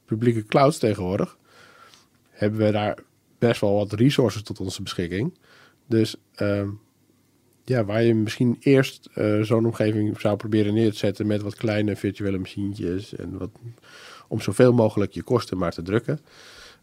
publieke 0.04 0.44
clouds 0.44 0.78
tegenwoordig 0.78 1.38
hebben 2.30 2.60
we 2.60 2.70
daar 2.70 2.98
best 3.38 3.60
wel 3.60 3.74
wat 3.74 3.92
resources 3.92 4.42
tot 4.42 4.60
onze 4.60 4.82
beschikking. 4.82 5.38
Dus 5.86 6.16
ehm, 6.34 6.68
ja, 7.68 7.84
waar 7.84 8.02
je 8.02 8.14
misschien 8.14 8.56
eerst 8.60 9.08
eh, 9.14 9.40
zo'n 9.40 9.66
omgeving 9.66 10.20
zou 10.20 10.36
proberen 10.36 10.74
neer 10.74 10.90
te 10.90 10.96
zetten 10.96 11.26
met 11.26 11.42
wat 11.42 11.54
kleine 11.54 11.96
virtuele 11.96 12.38
machientjes 12.38 13.14
en 13.14 13.38
wat 13.38 13.50
om 14.28 14.40
zoveel 14.40 14.72
mogelijk 14.72 15.12
je 15.12 15.22
kosten 15.22 15.58
maar 15.58 15.72
te 15.72 15.82
drukken, 15.82 16.20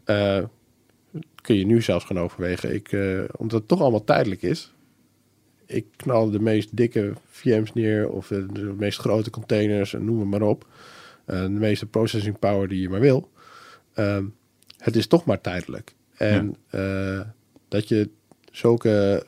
eh, 0.04 0.44
kun 1.42 1.56
je 1.56 1.66
nu 1.66 1.82
zelfs 1.82 2.04
gaan 2.04 2.18
overwegen. 2.18 2.74
Ik, 2.74 2.92
eh, 2.92 3.20
omdat 3.36 3.58
het 3.58 3.68
toch 3.68 3.80
allemaal 3.80 4.04
tijdelijk 4.04 4.42
is. 4.42 4.72
Ik 5.66 5.86
knal 5.96 6.30
de 6.30 6.40
meest 6.40 6.76
dikke 6.76 7.12
VM's 7.30 7.72
neer 7.72 8.08
of 8.08 8.26
de, 8.26 8.46
de 8.52 8.74
meest 8.78 8.98
grote 8.98 9.30
containers 9.30 9.94
en 9.94 10.04
noem 10.04 10.20
het 10.20 10.28
maar 10.28 10.48
op. 10.48 10.66
De 11.26 11.48
meeste 11.48 11.86
processing 11.86 12.38
power 12.38 12.68
die 12.68 12.80
je 12.80 12.88
maar 12.88 13.00
wil. 13.00 13.30
Het 14.76 14.96
is 14.96 15.06
toch 15.06 15.24
maar 15.24 15.40
tijdelijk. 15.40 15.94
En 16.16 16.56
dat 17.68 17.88
je 17.88 18.10
zulke 18.50 19.26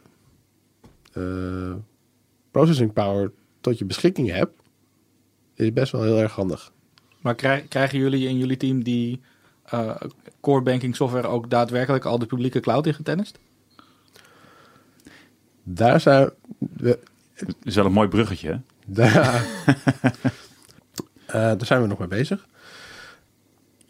processing 2.50 2.92
power 2.92 3.32
tot 3.60 3.78
je 3.78 3.84
beschikking 3.84 4.30
hebt, 4.30 4.60
is 5.54 5.72
best 5.72 5.92
wel 5.92 6.02
heel 6.02 6.18
erg 6.18 6.32
handig. 6.32 6.72
Maar 7.20 7.34
krij- 7.34 7.66
krijgen 7.68 7.98
jullie 7.98 8.28
in 8.28 8.38
jullie 8.38 8.56
team 8.56 8.82
die 8.82 9.20
eh, 9.64 9.96
core 10.40 10.62
banking 10.62 10.96
software 10.96 11.26
ook 11.28 11.50
daadwerkelijk 11.50 12.04
al 12.04 12.18
de 12.18 12.26
publieke 12.26 12.60
cloud 12.60 12.86
in 12.86 12.94
getennist? 12.94 13.38
Daar 15.62 16.00
zijn 16.00 16.30
we, 16.58 16.98
Dat 17.34 17.46
is 17.62 17.74
wel 17.74 17.84
een 17.86 17.92
mooi 17.92 18.08
bruggetje, 18.08 18.48
hè? 18.50 18.56
Daar, 18.86 19.44
Eh, 21.26 21.32
daar 21.32 21.66
zijn 21.66 21.80
we 21.82 21.86
nog 21.88 21.98
mee 21.98 22.08
bezig. 22.08 22.46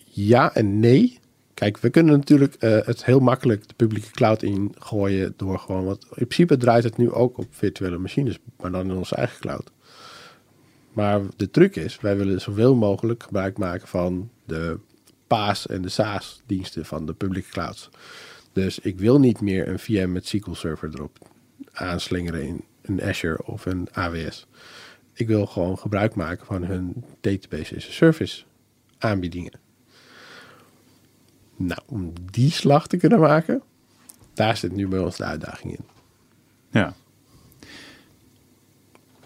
Ja 0.05 0.55
en 0.55 0.81
nee. 0.81 1.19
Kijk, 1.57 1.79
we 1.79 1.91
kunnen 1.91 2.19
natuurlijk 2.19 2.55
eh, 2.55 2.79
het 2.85 3.05
heel 3.05 3.21
makkelijk 3.21 3.69
de 3.69 3.75
publieke 3.75 4.11
cloud 4.11 4.43
ingooien 4.43 5.35
door 5.37 5.59
gewoon 5.59 5.85
wat. 5.85 6.03
In 6.05 6.27
principe 6.27 6.57
draait 6.57 6.85
het 6.85 6.97
nu 6.97 7.13
ook 7.13 7.39
op 7.39 7.47
virtuele 7.51 7.99
machines, 7.99 8.39
maar 8.57 8.71
dan 8.71 8.91
in 8.91 8.97
onze 8.97 9.15
eigen 9.15 9.41
cloud. 9.41 9.71
Maar 10.93 11.21
de 11.37 11.51
truc 11.51 11.77
is, 11.77 12.01
wij 12.01 12.17
willen 12.17 12.41
zoveel 12.41 12.75
mogelijk 12.75 13.23
gebruik 13.23 13.59
maken 13.59 13.89
van 13.89 14.31
de 14.45 14.79
PaaS 15.27 15.67
en 15.67 15.83
de 15.83 15.89
SaaS 15.89 16.43
diensten 16.47 16.85
van 16.85 17.07
de 17.07 17.13
publieke 17.13 17.51
clouds. 17.51 17.91
Dus 18.53 18.79
ik 18.79 18.99
wil 18.99 19.21
niet 19.21 19.41
meer 19.41 19.69
een 19.69 19.79
VM 19.79 20.13
met 20.13 20.27
SQL 20.27 20.53
Server 20.53 20.91
erop 20.95 21.19
aanslingeren 21.73 22.43
in 22.43 22.65
een 22.83 23.03
Azure 23.03 23.47
of 23.47 23.67
een 23.67 23.89
AWS. 23.93 24.47
Ik 25.13 25.27
wil 25.27 25.47
gewoon 25.47 25.79
gebruik 25.79 26.15
maken 26.15 26.47
van 26.47 26.65
hun 26.65 27.05
database 27.21 27.77
as 27.77 27.89
a 27.89 27.93
service 27.93 28.45
aanbiedingen. 28.99 29.65
Nou, 31.57 31.81
om 31.87 32.13
die 32.31 32.51
slag 32.51 32.87
te 32.87 32.97
kunnen 32.97 33.21
maken, 33.21 33.63
daar 34.35 34.57
zit 34.57 34.73
nu 34.73 34.89
bij 34.89 34.99
ons 34.99 35.17
de 35.17 35.25
uitdaging 35.25 35.73
in. 35.77 35.85
Ja. 36.71 36.95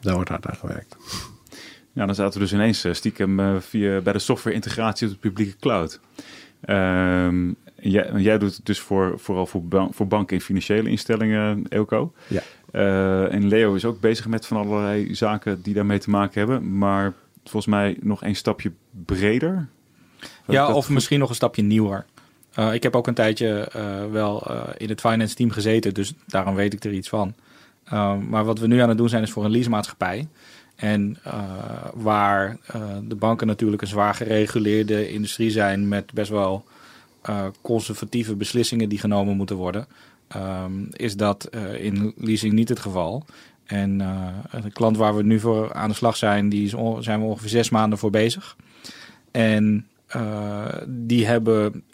Daar 0.01 0.15
wordt 0.15 0.29
hard 0.29 0.47
aan 0.47 0.57
gewerkt. 0.57 0.97
Ja, 1.93 2.07
dan 2.07 2.15
zaten 2.15 2.33
we 2.33 2.39
dus 2.39 2.53
ineens 2.53 2.85
eh, 2.85 2.93
stiekem 2.93 3.41
eh, 3.41 3.57
via, 3.61 4.01
bij 4.01 4.13
de 4.13 4.19
software 4.19 4.57
integratie 4.57 5.07
op 5.07 5.13
de 5.13 5.19
publieke 5.19 5.57
cloud. 5.57 6.01
Ehm, 6.61 7.53
jij, 7.75 8.11
jij 8.17 8.39
doet 8.39 8.57
het 8.57 8.67
dus 8.67 8.81
voor, 8.81 9.19
vooral 9.19 9.47
voor, 9.47 9.65
ban- 9.65 9.95
voor 9.95 10.07
banken 10.07 10.37
en 10.37 10.43
financiële 10.43 10.91
instellingen, 10.91 11.65
Elko. 11.69 12.13
Ja. 12.27 12.43
Eh, 12.73 13.33
en 13.33 13.49
Leo 13.49 13.75
is 13.75 13.85
ook 13.85 14.01
bezig 14.01 14.27
met 14.27 14.47
van 14.47 14.57
allerlei 14.57 15.15
zaken 15.15 15.63
die 15.63 15.75
daarmee 15.75 15.99
te 15.99 16.11
maken 16.11 16.39
hebben. 16.39 16.79
Maar 16.79 17.13
volgens 17.43 17.67
mij 17.67 17.97
nog 18.01 18.23
een 18.23 18.37
stapje 18.37 18.73
breder. 19.05 19.69
Ja, 20.47 20.73
of 20.75 20.89
misschien 20.91 21.19
nog 21.19 21.29
een 21.29 21.35
stapje 21.35 21.63
nieuwer. 21.63 22.07
Eh, 22.55 22.75
ik 22.75 22.83
heb 22.83 22.97
ook 22.97 23.07
een 23.07 23.15
tijdje 23.15 23.69
eh, 23.73 24.07
wel 24.11 24.47
eh, 24.47 24.63
in 24.77 24.89
het 24.89 25.01
finance 25.01 25.35
team 25.35 25.51
gezeten, 25.51 25.95
dus 25.95 26.13
daarom 26.27 26.55
weet 26.55 26.73
ik 26.73 26.85
er 26.85 26.93
iets 26.93 27.09
van. 27.09 27.35
Eh, 27.85 28.17
maar 28.17 28.45
wat 28.45 28.59
we 28.59 28.67
nu 28.67 28.81
aan 28.81 28.89
het 28.89 28.99
doen 28.99 29.09
zijn 29.09 29.23
is 29.23 29.31
voor 29.31 29.45
een 29.45 29.51
leasemaatschappij. 29.51 30.29
En 30.77 31.19
waar 31.95 32.57
de 33.03 33.15
banken 33.15 33.47
natuurlijk 33.47 33.83
een 33.83 33.89
zwaar 33.89 34.15
gereguleerde 34.15 35.11
industrie 35.11 35.51
zijn 35.51 35.89
met 35.89 36.13
best 36.13 36.31
wel 36.31 36.65
conservatieve 37.61 38.35
beslissingen 38.35 38.89
die 38.89 38.99
genomen 38.99 39.37
moeten 39.37 39.57
worden, 39.57 39.87
ehm, 40.29 40.73
is 40.93 41.17
dat 41.17 41.51
in 41.79 42.13
leasing 42.17 42.53
niet 42.53 42.69
het 42.69 42.81
geval. 42.81 43.25
En 43.65 43.99
de 44.63 44.71
klant 44.73 44.97
waar 44.97 45.17
we 45.17 45.23
nu 45.23 45.41
voor 45.41 45.73
aan 45.73 45.89
de 45.89 45.95
slag 45.95 46.17
zijn, 46.17 46.49
die 46.49 46.69
zijn 46.99 47.21
we 47.21 47.27
ongeveer 47.27 47.49
zes 47.49 47.71
maanden 47.71 47.99
voor 47.99 48.11
bezig. 48.11 48.57
En 49.31 49.87
die 50.87 51.27
hebben 51.27 51.85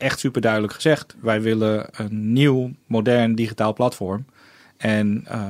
echt 0.00 0.18
super 0.18 0.40
duidelijk 0.40 0.72
gezegd: 0.72 1.16
wij 1.20 1.42
willen 1.42 1.86
een 1.92 2.32
nieuw, 2.32 2.70
modern 2.86 3.34
digitaal 3.34 3.72
platform. 3.72 4.24
En 4.76 5.22
eh, 5.26 5.40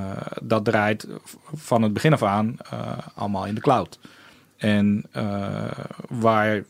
dat 0.42 0.64
draait 0.64 1.06
van 1.54 1.82
het 1.82 1.92
begin 1.92 2.12
af 2.12 2.22
aan 2.22 2.56
eh, 2.70 2.98
allemaal 3.14 3.46
in 3.46 3.54
de 3.54 3.60
cloud. 3.60 3.98
En 4.56 5.04
eh, 5.12 5.70
waar 6.08 6.64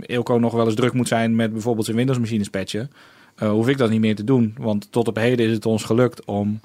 Ilko 0.00 0.38
nog 0.38 0.52
wel 0.52 0.66
eens 0.66 0.74
druk 0.74 0.92
moet 0.92 1.08
zijn 1.08 1.36
met 1.36 1.52
bijvoorbeeld 1.52 1.84
zijn 1.84 1.96
Windows-machines 1.96 2.48
patchen, 2.48 2.90
hoef 3.38 3.68
ik 3.68 3.78
dat 3.78 3.90
niet 3.90 4.00
meer 4.00 4.14
te 4.14 4.24
doen. 4.24 4.54
Want 4.58 4.92
tot 4.92 5.08
op 5.08 5.16
heden 5.16 5.46
is 5.46 5.52
het 5.52 5.66
ons 5.66 5.84
gelukt 5.84 6.24
om 6.24 6.60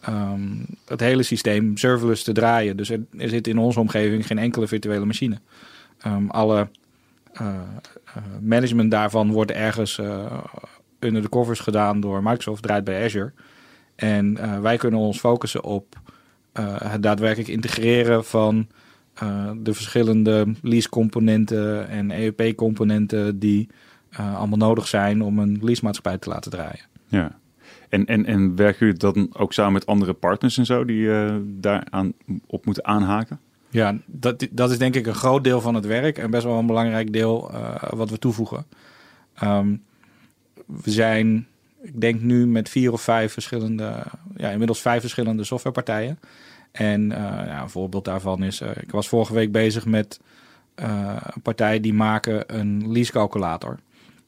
ehm, 0.00 0.40
het 0.86 1.00
hele 1.00 1.22
systeem 1.22 1.76
serverless 1.76 2.24
te 2.24 2.32
draaien. 2.32 2.76
Dus 2.76 2.90
er, 2.90 3.04
zit 3.16 3.46
in 3.46 3.58
onze 3.58 3.80
omgeving 3.80 4.26
geen 4.26 4.38
enkele 4.38 4.66
virtuele 4.66 5.04
machine. 5.04 5.40
Ehm, 5.98 6.26
alle 6.26 6.68
management 8.40 8.90
daarvan 8.90 9.30
wordt 9.30 9.50
ergens 9.50 9.98
eh, 9.98 10.38
under 10.98 11.22
de 11.22 11.28
covers 11.28 11.60
gedaan 11.60 12.00
door 12.00 12.22
Microsoft, 12.22 12.62
draait 12.62 12.84
bij 12.84 13.04
Azure. 13.04 13.32
En 13.94 14.36
eh, 14.36 14.60
wij 14.60 14.76
kunnen 14.76 15.00
ons 15.00 15.18
focussen 15.18 15.64
op 15.64 16.00
eh, 16.52 16.80
het 16.80 17.02
daadwerkelijk 17.02 17.48
integreren 17.48 18.24
van 18.24 18.68
eh, 19.14 19.50
de 19.56 19.74
verschillende 19.74 20.54
lease-componenten 20.62 21.88
en 21.88 22.10
EEP-componenten 22.10 23.38
die 23.38 23.68
eh, 24.10 24.36
allemaal 24.36 24.58
nodig 24.58 24.88
zijn 24.88 25.22
om 25.22 25.38
een 25.38 25.58
leasemaatschappij 25.62 26.18
te 26.18 26.28
laten 26.28 26.50
draaien. 26.50 26.84
Ja. 27.06 27.40
En, 27.88 28.06
en, 28.06 28.26
en 28.26 28.56
werken 28.56 28.86
jullie 28.86 29.00
dan 29.00 29.28
ook 29.32 29.52
samen 29.52 29.72
met 29.72 29.86
andere 29.86 30.12
partners 30.12 30.58
en 30.58 30.66
zo 30.66 30.84
die 30.84 31.12
eh 31.12 31.34
daar 31.44 31.86
op 32.46 32.66
moeten 32.66 32.84
aanhaken? 32.84 33.40
Ja, 33.72 33.96
dat, 34.06 34.48
dat 34.50 34.70
is 34.70 34.78
denk 34.78 34.94
ik 34.94 35.06
een 35.06 35.14
groot 35.14 35.44
deel 35.44 35.60
van 35.60 35.74
het 35.74 35.86
werk 35.86 36.18
en 36.18 36.30
best 36.30 36.44
wel 36.44 36.58
een 36.58 36.66
belangrijk 36.66 37.12
deel 37.12 37.50
eh, 37.52 37.74
wat 37.90 38.10
we 38.10 38.18
toevoegen. 38.18 38.66
Ehm, 39.34 39.76
we 40.66 40.90
zijn, 40.90 41.46
ik 41.82 42.00
denk 42.00 42.20
nu 42.20 42.46
met 42.46 42.68
vier 42.68 42.92
of 42.92 43.02
vijf 43.02 43.32
verschillende, 43.32 44.02
ja, 44.36 44.50
inmiddels 44.50 44.80
vijf 44.80 45.00
verschillende 45.00 45.44
softwarepartijen. 45.44 46.18
En 46.72 47.12
eh, 47.12 47.46
ja, 47.46 47.62
een 47.62 47.70
voorbeeld 47.70 48.04
daarvan 48.04 48.42
is, 48.42 48.60
eh, 48.60 48.70
ik 48.80 48.90
was 48.90 49.08
vorige 49.08 49.34
week 49.34 49.52
bezig 49.52 49.86
met 49.86 50.20
een 50.74 51.42
partij 51.42 51.80
die 51.80 51.94
maken 51.94 52.58
een 52.58 52.92
leasecalculator. 52.92 53.78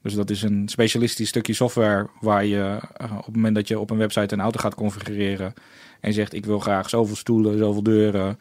Dus 0.03 0.15
dat 0.15 0.31
is 0.31 0.43
een 0.43 0.69
specialistisch 0.69 1.29
stukje 1.29 1.53
software 1.53 2.09
waar 2.21 2.45
je 2.45 2.79
op 2.99 3.25
het 3.25 3.35
moment 3.35 3.55
dat 3.55 3.69
je 3.69 3.79
op 3.79 3.91
een 3.91 3.97
website 3.97 4.35
een 4.35 4.41
auto 4.41 4.61
gaat 4.61 4.75
configureren 4.75 5.55
en 6.01 6.13
zegt 6.13 6.35
ik 6.35 6.47
wil 6.47 6.59
graag 6.59 6.89
zoveel 6.89 7.17
stoelen, 7.17 7.59
zoveel 7.59 7.83
deuren, 7.83 8.39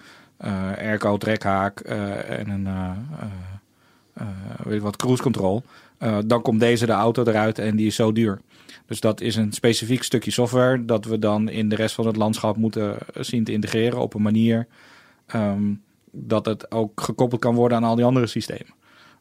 airco, 0.77 1.17
trekhaak 1.17 1.79
eh, 1.79 2.39
en 2.39 2.49
een 2.49 2.67
eh, 2.67 2.91
eh, 3.19 3.27
eh, 4.13 4.27
weet 4.63 4.75
ik 4.75 4.81
wat, 4.81 4.95
cruise 4.95 5.23
control. 5.23 5.63
Dan 6.25 6.41
komt 6.41 6.59
deze 6.59 6.85
de 6.85 6.91
auto 6.91 7.23
eruit 7.23 7.59
en 7.59 7.75
die 7.75 7.87
is 7.87 7.95
zo 7.95 8.11
duur. 8.11 8.41
Dus 8.85 8.99
dat 8.99 9.21
is 9.21 9.35
een 9.35 9.51
specifiek 9.51 10.03
stukje 10.03 10.31
software 10.31 10.85
dat 10.85 11.05
we 11.05 11.19
dan 11.19 11.49
in 11.49 11.69
de 11.69 11.75
rest 11.75 11.95
van 11.95 12.05
het 12.05 12.15
landschap 12.15 12.57
moeten 12.57 12.97
zien 13.13 13.43
te 13.43 13.51
integreren 13.51 13.99
op 13.99 14.13
een 14.13 14.21
manier 14.21 14.67
um, 15.35 15.81
dat 16.11 16.45
het 16.45 16.71
ook 16.71 17.01
gekoppeld 17.01 17.41
kan 17.41 17.55
worden 17.55 17.77
aan 17.77 17.83
al 17.83 17.95
die 17.95 18.05
andere 18.05 18.27
systemen. 18.27 18.73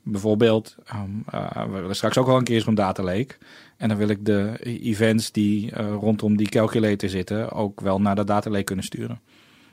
Bijvoorbeeld, 0.03 0.77
um, 0.95 1.25
uh, 1.35 1.65
we 1.65 1.81
willen 1.81 1.97
straks 1.97 2.19
ook 2.19 2.27
wel 2.27 2.37
een 2.37 2.45
keer 2.45 2.61
zo'n 2.61 2.75
data 2.75 3.03
lake. 3.03 3.37
En 3.77 3.89
dan 3.89 3.99
wil 3.99 4.09
ik 4.09 4.25
de 4.25 4.57
events 4.63 5.33
die 5.33 5.73
uh, 5.73 5.95
rondom 6.01 6.37
die 6.37 6.49
calculator 6.49 7.09
zitten 7.09 7.53
ook 7.53 7.81
wel 7.81 8.01
naar 8.01 8.15
de 8.15 8.25
data 8.25 8.51
lake 8.51 8.65
kunnen 8.65 8.85
sturen. 8.85 9.21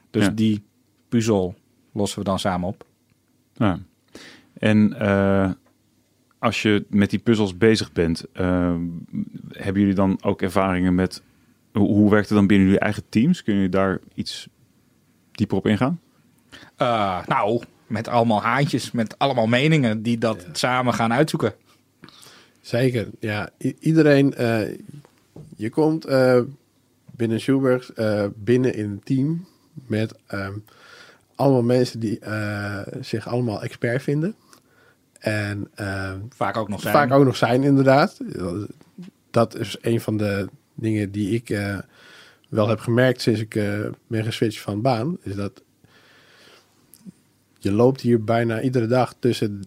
Dus 0.09 0.23
ja. 0.23 0.29
die 0.29 0.63
puzzel 1.09 1.55
lossen 1.91 2.19
we 2.19 2.25
dan 2.25 2.39
samen 2.39 2.67
op. 2.67 2.85
Ja. 3.53 3.79
En 4.53 4.95
uh, 5.01 5.51
als 6.39 6.61
je 6.61 6.85
met 6.89 7.09
die 7.09 7.19
puzzels 7.19 7.57
bezig 7.57 7.91
bent, 7.91 8.25
hebben 9.51 9.81
jullie 9.81 9.93
dan 9.93 10.17
ook 10.21 10.41
ervaringen 10.41 10.95
met 10.95 11.21
hoe, 11.71 11.87
hoe 11.87 12.09
werkt 12.09 12.29
het 12.29 12.37
dan 12.37 12.47
binnen 12.47 12.65
jullie 12.65 12.81
eigen 12.81 13.03
teams? 13.09 13.43
Kun 13.43 13.55
je 13.55 13.69
daar 13.69 13.99
iets 14.13 14.47
dieper 15.31 15.57
op 15.57 15.67
ingaan? 15.67 15.99
Uh, 16.77 17.25
nou, 17.25 17.61
met 17.87 18.07
allemaal 18.07 18.41
haantjes, 18.41 18.91
met 18.91 19.19
allemaal 19.19 19.47
meningen 19.47 20.01
die 20.01 20.17
dat 20.17 20.43
ja. 20.47 20.53
samen 20.53 20.93
gaan 20.93 21.13
uitzoeken. 21.13 21.53
Zeker, 22.61 23.07
ja. 23.19 23.49
I 23.57 23.75
iedereen, 23.79 24.33
uh, 24.39 24.77
je 25.55 25.69
komt 25.69 26.09
uh, 26.09 26.39
binnen 27.11 27.39
Schubert 27.39 27.91
binnen 28.35 28.73
in 28.73 28.89
een 28.89 29.01
team 29.03 29.45
met 29.87 30.13
um, 30.31 30.63
allemaal 31.35 31.63
mensen 31.63 31.99
die 31.99 32.19
zich 33.01 33.27
allemaal 33.27 33.61
expert 33.61 34.03
vinden. 34.03 34.35
En 35.19 35.67
vaak 36.29 36.57
ook 36.57 36.69
nog 36.69 36.81
zijn. 36.81 36.93
Vaak 36.93 37.11
ook 37.11 37.25
nog 37.25 37.35
zijn, 37.35 37.63
inderdaad. 37.63 38.17
Dat 39.31 39.55
is 39.55 39.77
een 39.81 40.01
van 40.01 40.17
de 40.17 40.49
dingen 40.73 41.11
die 41.11 41.29
ik 41.29 41.57
wel 42.49 42.67
heb 42.67 42.79
gemerkt 42.79 43.21
sinds 43.21 43.39
ik 43.39 43.53
ben 44.07 44.23
geswitcht 44.23 44.61
van 44.61 44.81
baan. 44.81 45.17
Is 45.21 45.35
dat 45.35 45.63
je 47.57 47.71
loopt 47.71 48.01
hier 48.01 48.23
bijna 48.23 48.61
iedere 48.61 48.87
dag 48.87 49.15
tussen 49.19 49.63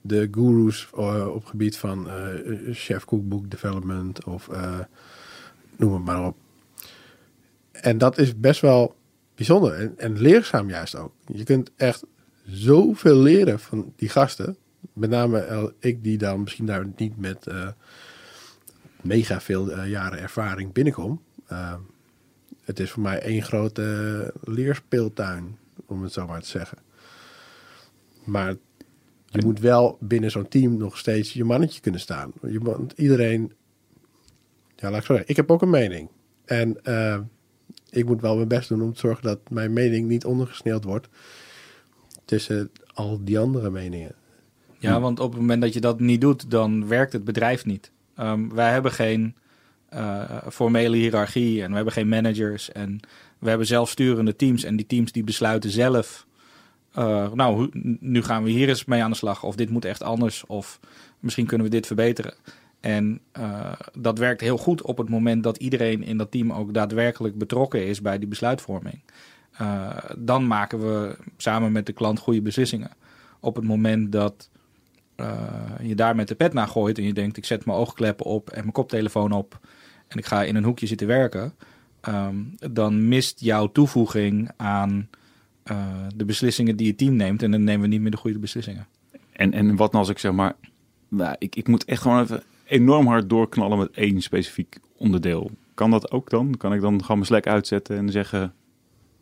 de 0.00 0.28
gurus 0.30 0.90
op 1.34 1.44
gebied 1.44 1.76
van 1.76 2.08
chef 2.72 3.04
cookbook 3.04 3.50
development 3.50 4.24
of 4.24 4.48
noem 5.76 5.92
het 5.94 6.04
maar 6.04 6.26
op. 6.26 6.36
En 7.72 7.98
dat 7.98 8.18
is 8.18 8.38
best 8.38 8.60
wel 8.60 8.94
bijzonder 9.46 9.72
en, 9.72 9.98
en 9.98 10.20
leerzaam 10.20 10.68
juist 10.68 10.96
ook. 10.96 11.12
Je 11.26 11.44
kunt 11.44 11.70
echt 11.76 12.04
zoveel 12.46 13.16
leren 13.16 13.60
van 13.60 13.92
die 13.96 14.08
gasten. 14.08 14.56
Met 14.92 15.10
name 15.10 15.74
ik 15.78 16.02
die 16.02 16.18
dan 16.18 16.42
misschien 16.42 16.66
daar 16.66 16.86
niet 16.96 17.16
met 17.16 17.46
mega 19.00 19.40
veel 19.40 19.84
jaren 19.84 20.18
ervaring 20.18 20.72
binnenkom. 20.72 21.22
het 22.64 22.80
is 22.80 22.90
voor 22.90 23.02
mij 23.02 23.20
één 23.20 23.42
grote 23.42 24.34
leerspeeltuin, 24.42 25.58
om 25.86 26.02
het 26.02 26.12
zo 26.12 26.26
maar 26.26 26.42
te 26.42 26.48
zeggen. 26.48 26.78
Maar 28.24 28.54
je 29.26 29.44
moet 29.44 29.60
wel 29.60 29.96
binnen 30.00 30.30
zo'n 30.30 30.48
team 30.48 30.76
nog 30.76 30.98
steeds 30.98 31.32
je 31.32 31.44
mannetje 31.44 31.80
kunnen 31.80 32.00
staan. 32.00 32.32
Je, 32.42 32.58
want 32.58 32.92
iedereen, 32.96 33.52
ja, 34.76 34.90
laat 34.90 35.00
ik 35.00 35.06
zo 35.06 35.12
zeggen, 35.12 35.30
ik 35.30 35.36
heb 35.36 35.50
ook 35.50 35.62
een 35.62 35.70
mening. 35.70 36.08
En 36.44 36.78
ik 37.90 38.04
moet 38.04 38.20
wel 38.20 38.36
mijn 38.36 38.48
best 38.48 38.68
doen 38.68 38.82
om 38.82 38.92
te 38.92 39.00
zorgen 39.00 39.22
dat 39.22 39.38
mijn 39.50 39.72
mening 39.72 40.08
niet 40.08 40.24
ondergesneeuwd 40.24 40.84
wordt 40.84 41.08
tussen 42.24 42.70
al 42.94 43.20
die 43.24 43.38
andere 43.38 43.70
meningen. 43.70 44.14
Ja, 44.78 45.00
want 45.00 45.20
op 45.20 45.30
het 45.30 45.40
moment 45.40 45.62
dat 45.62 45.74
je 45.74 45.80
dat 45.80 46.00
niet 46.00 46.20
doet, 46.20 46.50
dan 46.50 46.88
werkt 46.88 47.12
het 47.12 47.24
bedrijf 47.24 47.64
niet. 47.64 47.90
Um, 48.18 48.54
wij 48.54 48.72
hebben 48.72 48.92
geen 48.92 49.34
uh, 49.94 50.30
formele 50.50 50.96
hiërarchie 50.96 51.62
en 51.62 51.68
we 51.68 51.74
hebben 51.74 51.92
geen 51.92 52.08
managers 52.08 52.72
en 52.72 53.00
we 53.38 53.48
hebben 53.48 53.66
zelfsturende 53.66 54.36
teams 54.36 54.64
en 54.64 54.76
die 54.76 54.86
teams 54.86 55.12
die 55.12 55.24
besluiten 55.24 55.70
zelf 55.70 56.26
uh, 56.98 57.32
nou, 57.32 57.68
nu 58.00 58.22
gaan 58.22 58.42
we 58.42 58.50
hier 58.50 58.68
eens 58.68 58.84
mee 58.84 59.02
aan 59.02 59.10
de 59.10 59.16
slag. 59.16 59.42
Of 59.42 59.56
dit 59.56 59.70
moet 59.70 59.84
echt 59.84 60.02
anders. 60.02 60.46
Of 60.46 60.80
misschien 61.20 61.46
kunnen 61.46 61.66
we 61.66 61.72
dit 61.72 61.86
verbeteren. 61.86 62.34
En 62.82 63.20
uh, 63.38 63.72
dat 63.98 64.18
werkt 64.18 64.40
heel 64.40 64.58
goed 64.58 64.82
op 64.82 64.98
het 64.98 65.08
moment 65.08 65.42
dat 65.42 65.56
iedereen 65.56 66.02
in 66.02 66.16
dat 66.16 66.30
team 66.30 66.52
ook 66.52 66.74
daadwerkelijk 66.74 67.38
betrokken 67.38 67.86
is 67.86 68.00
bij 68.00 68.18
die 68.18 68.28
besluitvorming. 68.28 69.00
Uh, 69.60 69.96
dan 70.18 70.46
maken 70.46 70.78
we 70.78 71.16
samen 71.36 71.72
met 71.72 71.86
de 71.86 71.92
klant 71.92 72.18
goede 72.18 72.42
beslissingen. 72.42 72.90
Op 73.40 73.56
het 73.56 73.64
moment 73.64 74.12
dat 74.12 74.50
je 75.82 75.94
daar 75.94 76.16
met 76.16 76.28
de 76.28 76.34
pet 76.34 76.52
naar 76.52 76.68
gooit 76.68 76.98
en 76.98 77.04
je 77.04 77.12
denkt: 77.12 77.36
ik 77.36 77.44
zet 77.44 77.64
mijn 77.64 77.78
oogkleppen 77.78 78.26
op 78.26 78.50
en 78.50 78.60
mijn 78.60 78.72
koptelefoon 78.72 79.32
op 79.32 79.60
en 80.08 80.18
ik 80.18 80.26
ga 80.26 80.42
in 80.42 80.56
een 80.56 80.64
hoekje 80.64 80.86
zitten 80.86 81.06
werken, 81.06 81.54
um, 82.08 82.54
dan 82.72 83.08
mist 83.08 83.40
jouw 83.40 83.72
toevoeging 83.72 84.50
aan 84.56 85.08
de 86.14 86.24
beslissingen 86.24 86.76
die 86.76 86.88
het 86.88 86.98
team 86.98 87.16
neemt. 87.16 87.42
En 87.42 87.50
dan 87.50 87.64
nemen 87.64 87.82
we 87.82 87.88
niet 87.88 88.00
meer 88.00 88.10
de 88.10 88.16
goede 88.16 88.38
beslissingen. 88.38 88.86
En, 89.32 89.52
en 89.52 89.76
wat 89.76 89.92
nou 89.92 90.04
als 90.04 90.08
ik 90.08 90.18
zeg 90.18 90.32
maar, 90.32 90.54
nou, 91.08 91.36
ik, 91.38 91.56
ik 91.56 91.68
moet 91.68 91.84
echt 91.84 92.02
gewoon 92.02 92.22
even 92.22 92.42
enorm 92.72 93.06
hard 93.06 93.28
doorknallen 93.28 93.78
met 93.78 93.90
één 93.90 94.22
specifiek 94.22 94.78
onderdeel. 94.96 95.50
Kan 95.74 95.90
dat 95.90 96.10
ook 96.10 96.30
dan? 96.30 96.56
Kan 96.56 96.72
ik 96.72 96.80
dan 96.80 97.00
gewoon 97.00 97.16
mijn 97.16 97.24
Slack 97.24 97.46
uitzetten 97.46 97.96
en 97.96 98.10
zeggen 98.10 98.54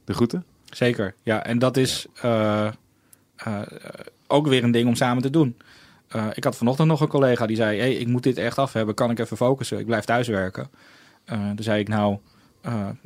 de 0.04 0.14
groeten? 0.14 0.44
Zeker, 0.64 1.14
ja. 1.22 1.44
En 1.44 1.58
dat 1.58 1.76
is 1.76 2.06
uh, 2.24 2.70
uh, 3.46 3.60
ook 4.26 4.46
weer 4.46 4.64
een 4.64 4.70
ding 4.70 4.88
om 4.88 4.94
samen 4.94 5.22
te 5.22 5.30
doen. 5.30 5.56
ik 6.32 6.44
had 6.44 6.56
vanochtend 6.56 6.88
nog 6.88 7.00
een 7.00 7.08
collega 7.08 7.46
die 7.46 7.56
zei: 7.56 7.78
hey, 7.78 7.94
ik 7.94 8.06
moet 8.06 8.22
dit 8.22 8.38
echt 8.38 8.58
af 8.58 8.72
hebben. 8.72 8.94
Kan 8.94 9.10
ik 9.10 9.18
even 9.18 9.36
focussen? 9.36 9.78
Ik 9.78 9.86
blijf 9.86 10.04
thuiswerken. 10.04 10.70
toen 11.24 11.54
zei 11.58 11.80
ik: 11.80 11.88
Nou, 11.88 12.18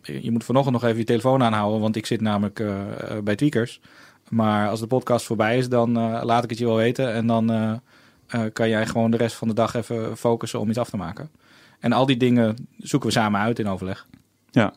je 0.03 0.31
moet 0.31 0.45
vanochtend 0.45 0.75
nog 0.75 0.85
even 0.85 0.99
je 0.99 1.05
telefoon 1.05 1.43
aanhouden, 1.43 1.81
want 1.81 1.97
ik 1.97 2.07
zit 2.07 2.21
namelijk 2.21 2.63
bij 3.25 3.37
Tweakers. 3.37 3.81
Maar 4.29 4.69
als 4.69 4.81
de 4.81 4.87
podcast 4.87 5.27
voorbij 5.27 5.59
is, 5.59 5.69
dan 5.69 5.93
laat 6.25 6.45
ik 6.45 6.51
het 6.51 6.59
je 6.59 6.67
wel 6.67 6.77
weten. 6.77 7.13
En 7.13 7.27
dan 7.27 7.81
kan 8.53 8.69
jij 8.69 8.87
gewoon 8.87 9.11
de 9.11 9.17
rest 9.17 9.37
van 9.37 9.49
de 9.49 9.55
dag 9.55 9.75
even 9.75 10.17
focussen 10.17 10.61
om 10.61 10.69
iets 10.69 10.79
af 10.79 10.91
te 10.91 10.97
maken. 10.97 11.31
En 11.79 11.93
al 11.93 12.07
die 12.07 12.17
dingen 12.17 12.69
zoeken 12.79 13.09
we 13.09 13.15
samen 13.15 13.41
uit 13.41 13.59
in 13.59 13.69
overleg. 13.69 14.07
Ja, 14.51 14.75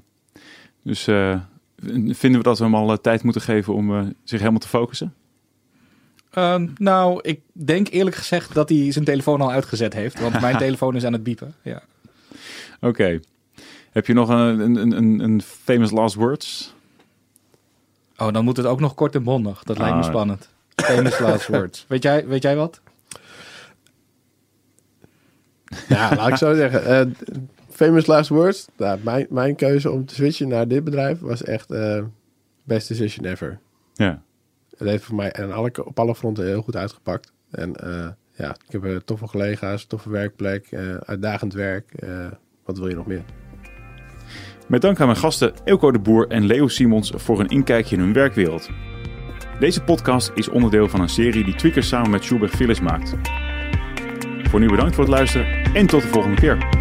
dus 0.81 1.03
vinden 1.03 2.37
we 2.37 2.43
dat 2.43 2.57
we 2.57 2.63
hem 2.63 2.75
al 2.75 3.01
tijd 3.01 3.23
moeten 3.23 3.41
geven 3.41 3.73
om 3.73 4.13
zich 4.23 4.39
helemaal 4.39 4.59
te 4.59 4.67
focussen? 4.67 5.13
Ehm, 6.37 6.67
nou, 6.77 7.19
ik 7.21 7.41
denk 7.51 7.87
eerlijk 7.89 8.15
gezegd 8.15 8.53
dat 8.53 8.69
hij 8.69 8.91
zijn 8.91 9.05
telefoon 9.05 9.41
al 9.41 9.51
uitgezet 9.51 9.93
heeft. 9.93 10.19
Want 10.19 10.41
mijn 10.41 10.57
telefoon 10.67 10.95
is 10.95 11.05
aan 11.05 11.13
het 11.13 11.23
biepen. 11.23 11.53
Ja. 11.61 11.81
Oké. 12.81 13.19
Heb 13.91 14.07
je 14.07 14.13
nog 14.13 14.29
een, 14.29 14.59
een, 14.59 14.97
een, 14.97 15.19
een 15.19 15.41
famous 15.41 15.91
last 15.91 16.15
words? 16.15 16.73
Oh, 18.17 18.33
dan 18.33 18.43
moet 18.43 18.57
het 18.57 18.65
ook 18.65 18.79
nog 18.79 18.93
kort 18.93 19.15
en 19.15 19.23
bondig. 19.23 19.63
Dat 19.63 19.77
lijkt 19.77 19.95
me 19.95 20.01
ah. 20.01 20.07
spannend. 20.07 20.49
Famous 20.75 21.19
last 21.19 21.47
words. 21.47 21.85
Weet 21.87 22.03
jij, 22.03 22.27
weet 22.27 22.41
jij 22.41 22.55
wat? 22.55 22.81
Ja, 25.87 26.15
laat 26.15 26.27
ik 26.27 26.35
zo 26.35 26.53
zeggen. 26.53 27.07
Uh, 27.07 27.13
famous 27.69 28.05
last 28.05 28.29
words. 28.29 28.67
Nou, 28.77 28.99
mijn, 29.03 29.27
mijn 29.29 29.55
keuze 29.55 29.91
om 29.91 30.05
te 30.05 30.13
switchen 30.13 30.47
naar 30.47 30.67
dit 30.67 30.83
bedrijf 30.83 31.19
was 31.19 31.43
echt 31.43 31.71
uh, 31.71 32.03
best 32.63 32.87
decision 32.87 33.25
ever. 33.25 33.59
Ja. 33.93 34.21
Het 34.77 34.87
heeft 34.87 35.03
voor 35.03 35.15
mij 35.15 35.31
en 35.31 35.51
alle, 35.51 35.71
op 35.85 35.99
alle 35.99 36.15
fronten 36.15 36.45
heel 36.45 36.61
goed 36.61 36.75
uitgepakt. 36.75 37.31
En 37.51 37.73
uh, 37.83 38.07
ja, 38.31 38.55
ik 38.67 38.81
heb 38.81 39.01
toffe 39.05 39.25
collega's, 39.25 39.85
toffe 39.85 40.09
werkplek, 40.09 40.67
uitdagend 41.05 41.53
werk. 41.53 41.91
wat 42.65 42.77
wil 42.77 42.87
je 42.87 42.95
nog 42.95 43.05
meer? 43.05 43.23
Met 44.67 44.81
dank 44.81 44.99
aan 44.99 45.07
mijn 45.07 45.19
gasten 45.19 45.53
Elko 45.63 45.91
de 45.91 45.99
Boer 45.99 46.27
en 46.27 46.45
Leo 46.45 46.67
Simons 46.67 47.11
voor 47.15 47.39
een 47.39 47.47
inkijkje 47.47 47.95
in 47.95 48.01
hun 48.01 48.13
werkwereld. 48.13 48.69
Deze 49.59 49.83
podcast 49.83 50.31
is 50.35 50.49
onderdeel 50.49 50.89
van 50.89 51.01
een 51.01 51.09
serie 51.09 51.43
die 51.43 51.55
Tweakers 51.55 51.87
samen 51.87 52.09
met 52.09 52.23
Schubert 52.23 52.51
Philips 52.51 52.79
maakt. 52.79 53.15
Voor 54.49 54.59
nu 54.59 54.67
bedankt 54.67 54.95
voor 54.95 55.03
het 55.03 55.13
luisteren 55.13 55.73
en 55.73 55.87
tot 55.87 56.01
de 56.01 56.07
volgende 56.07 56.35
keer. 56.35 56.76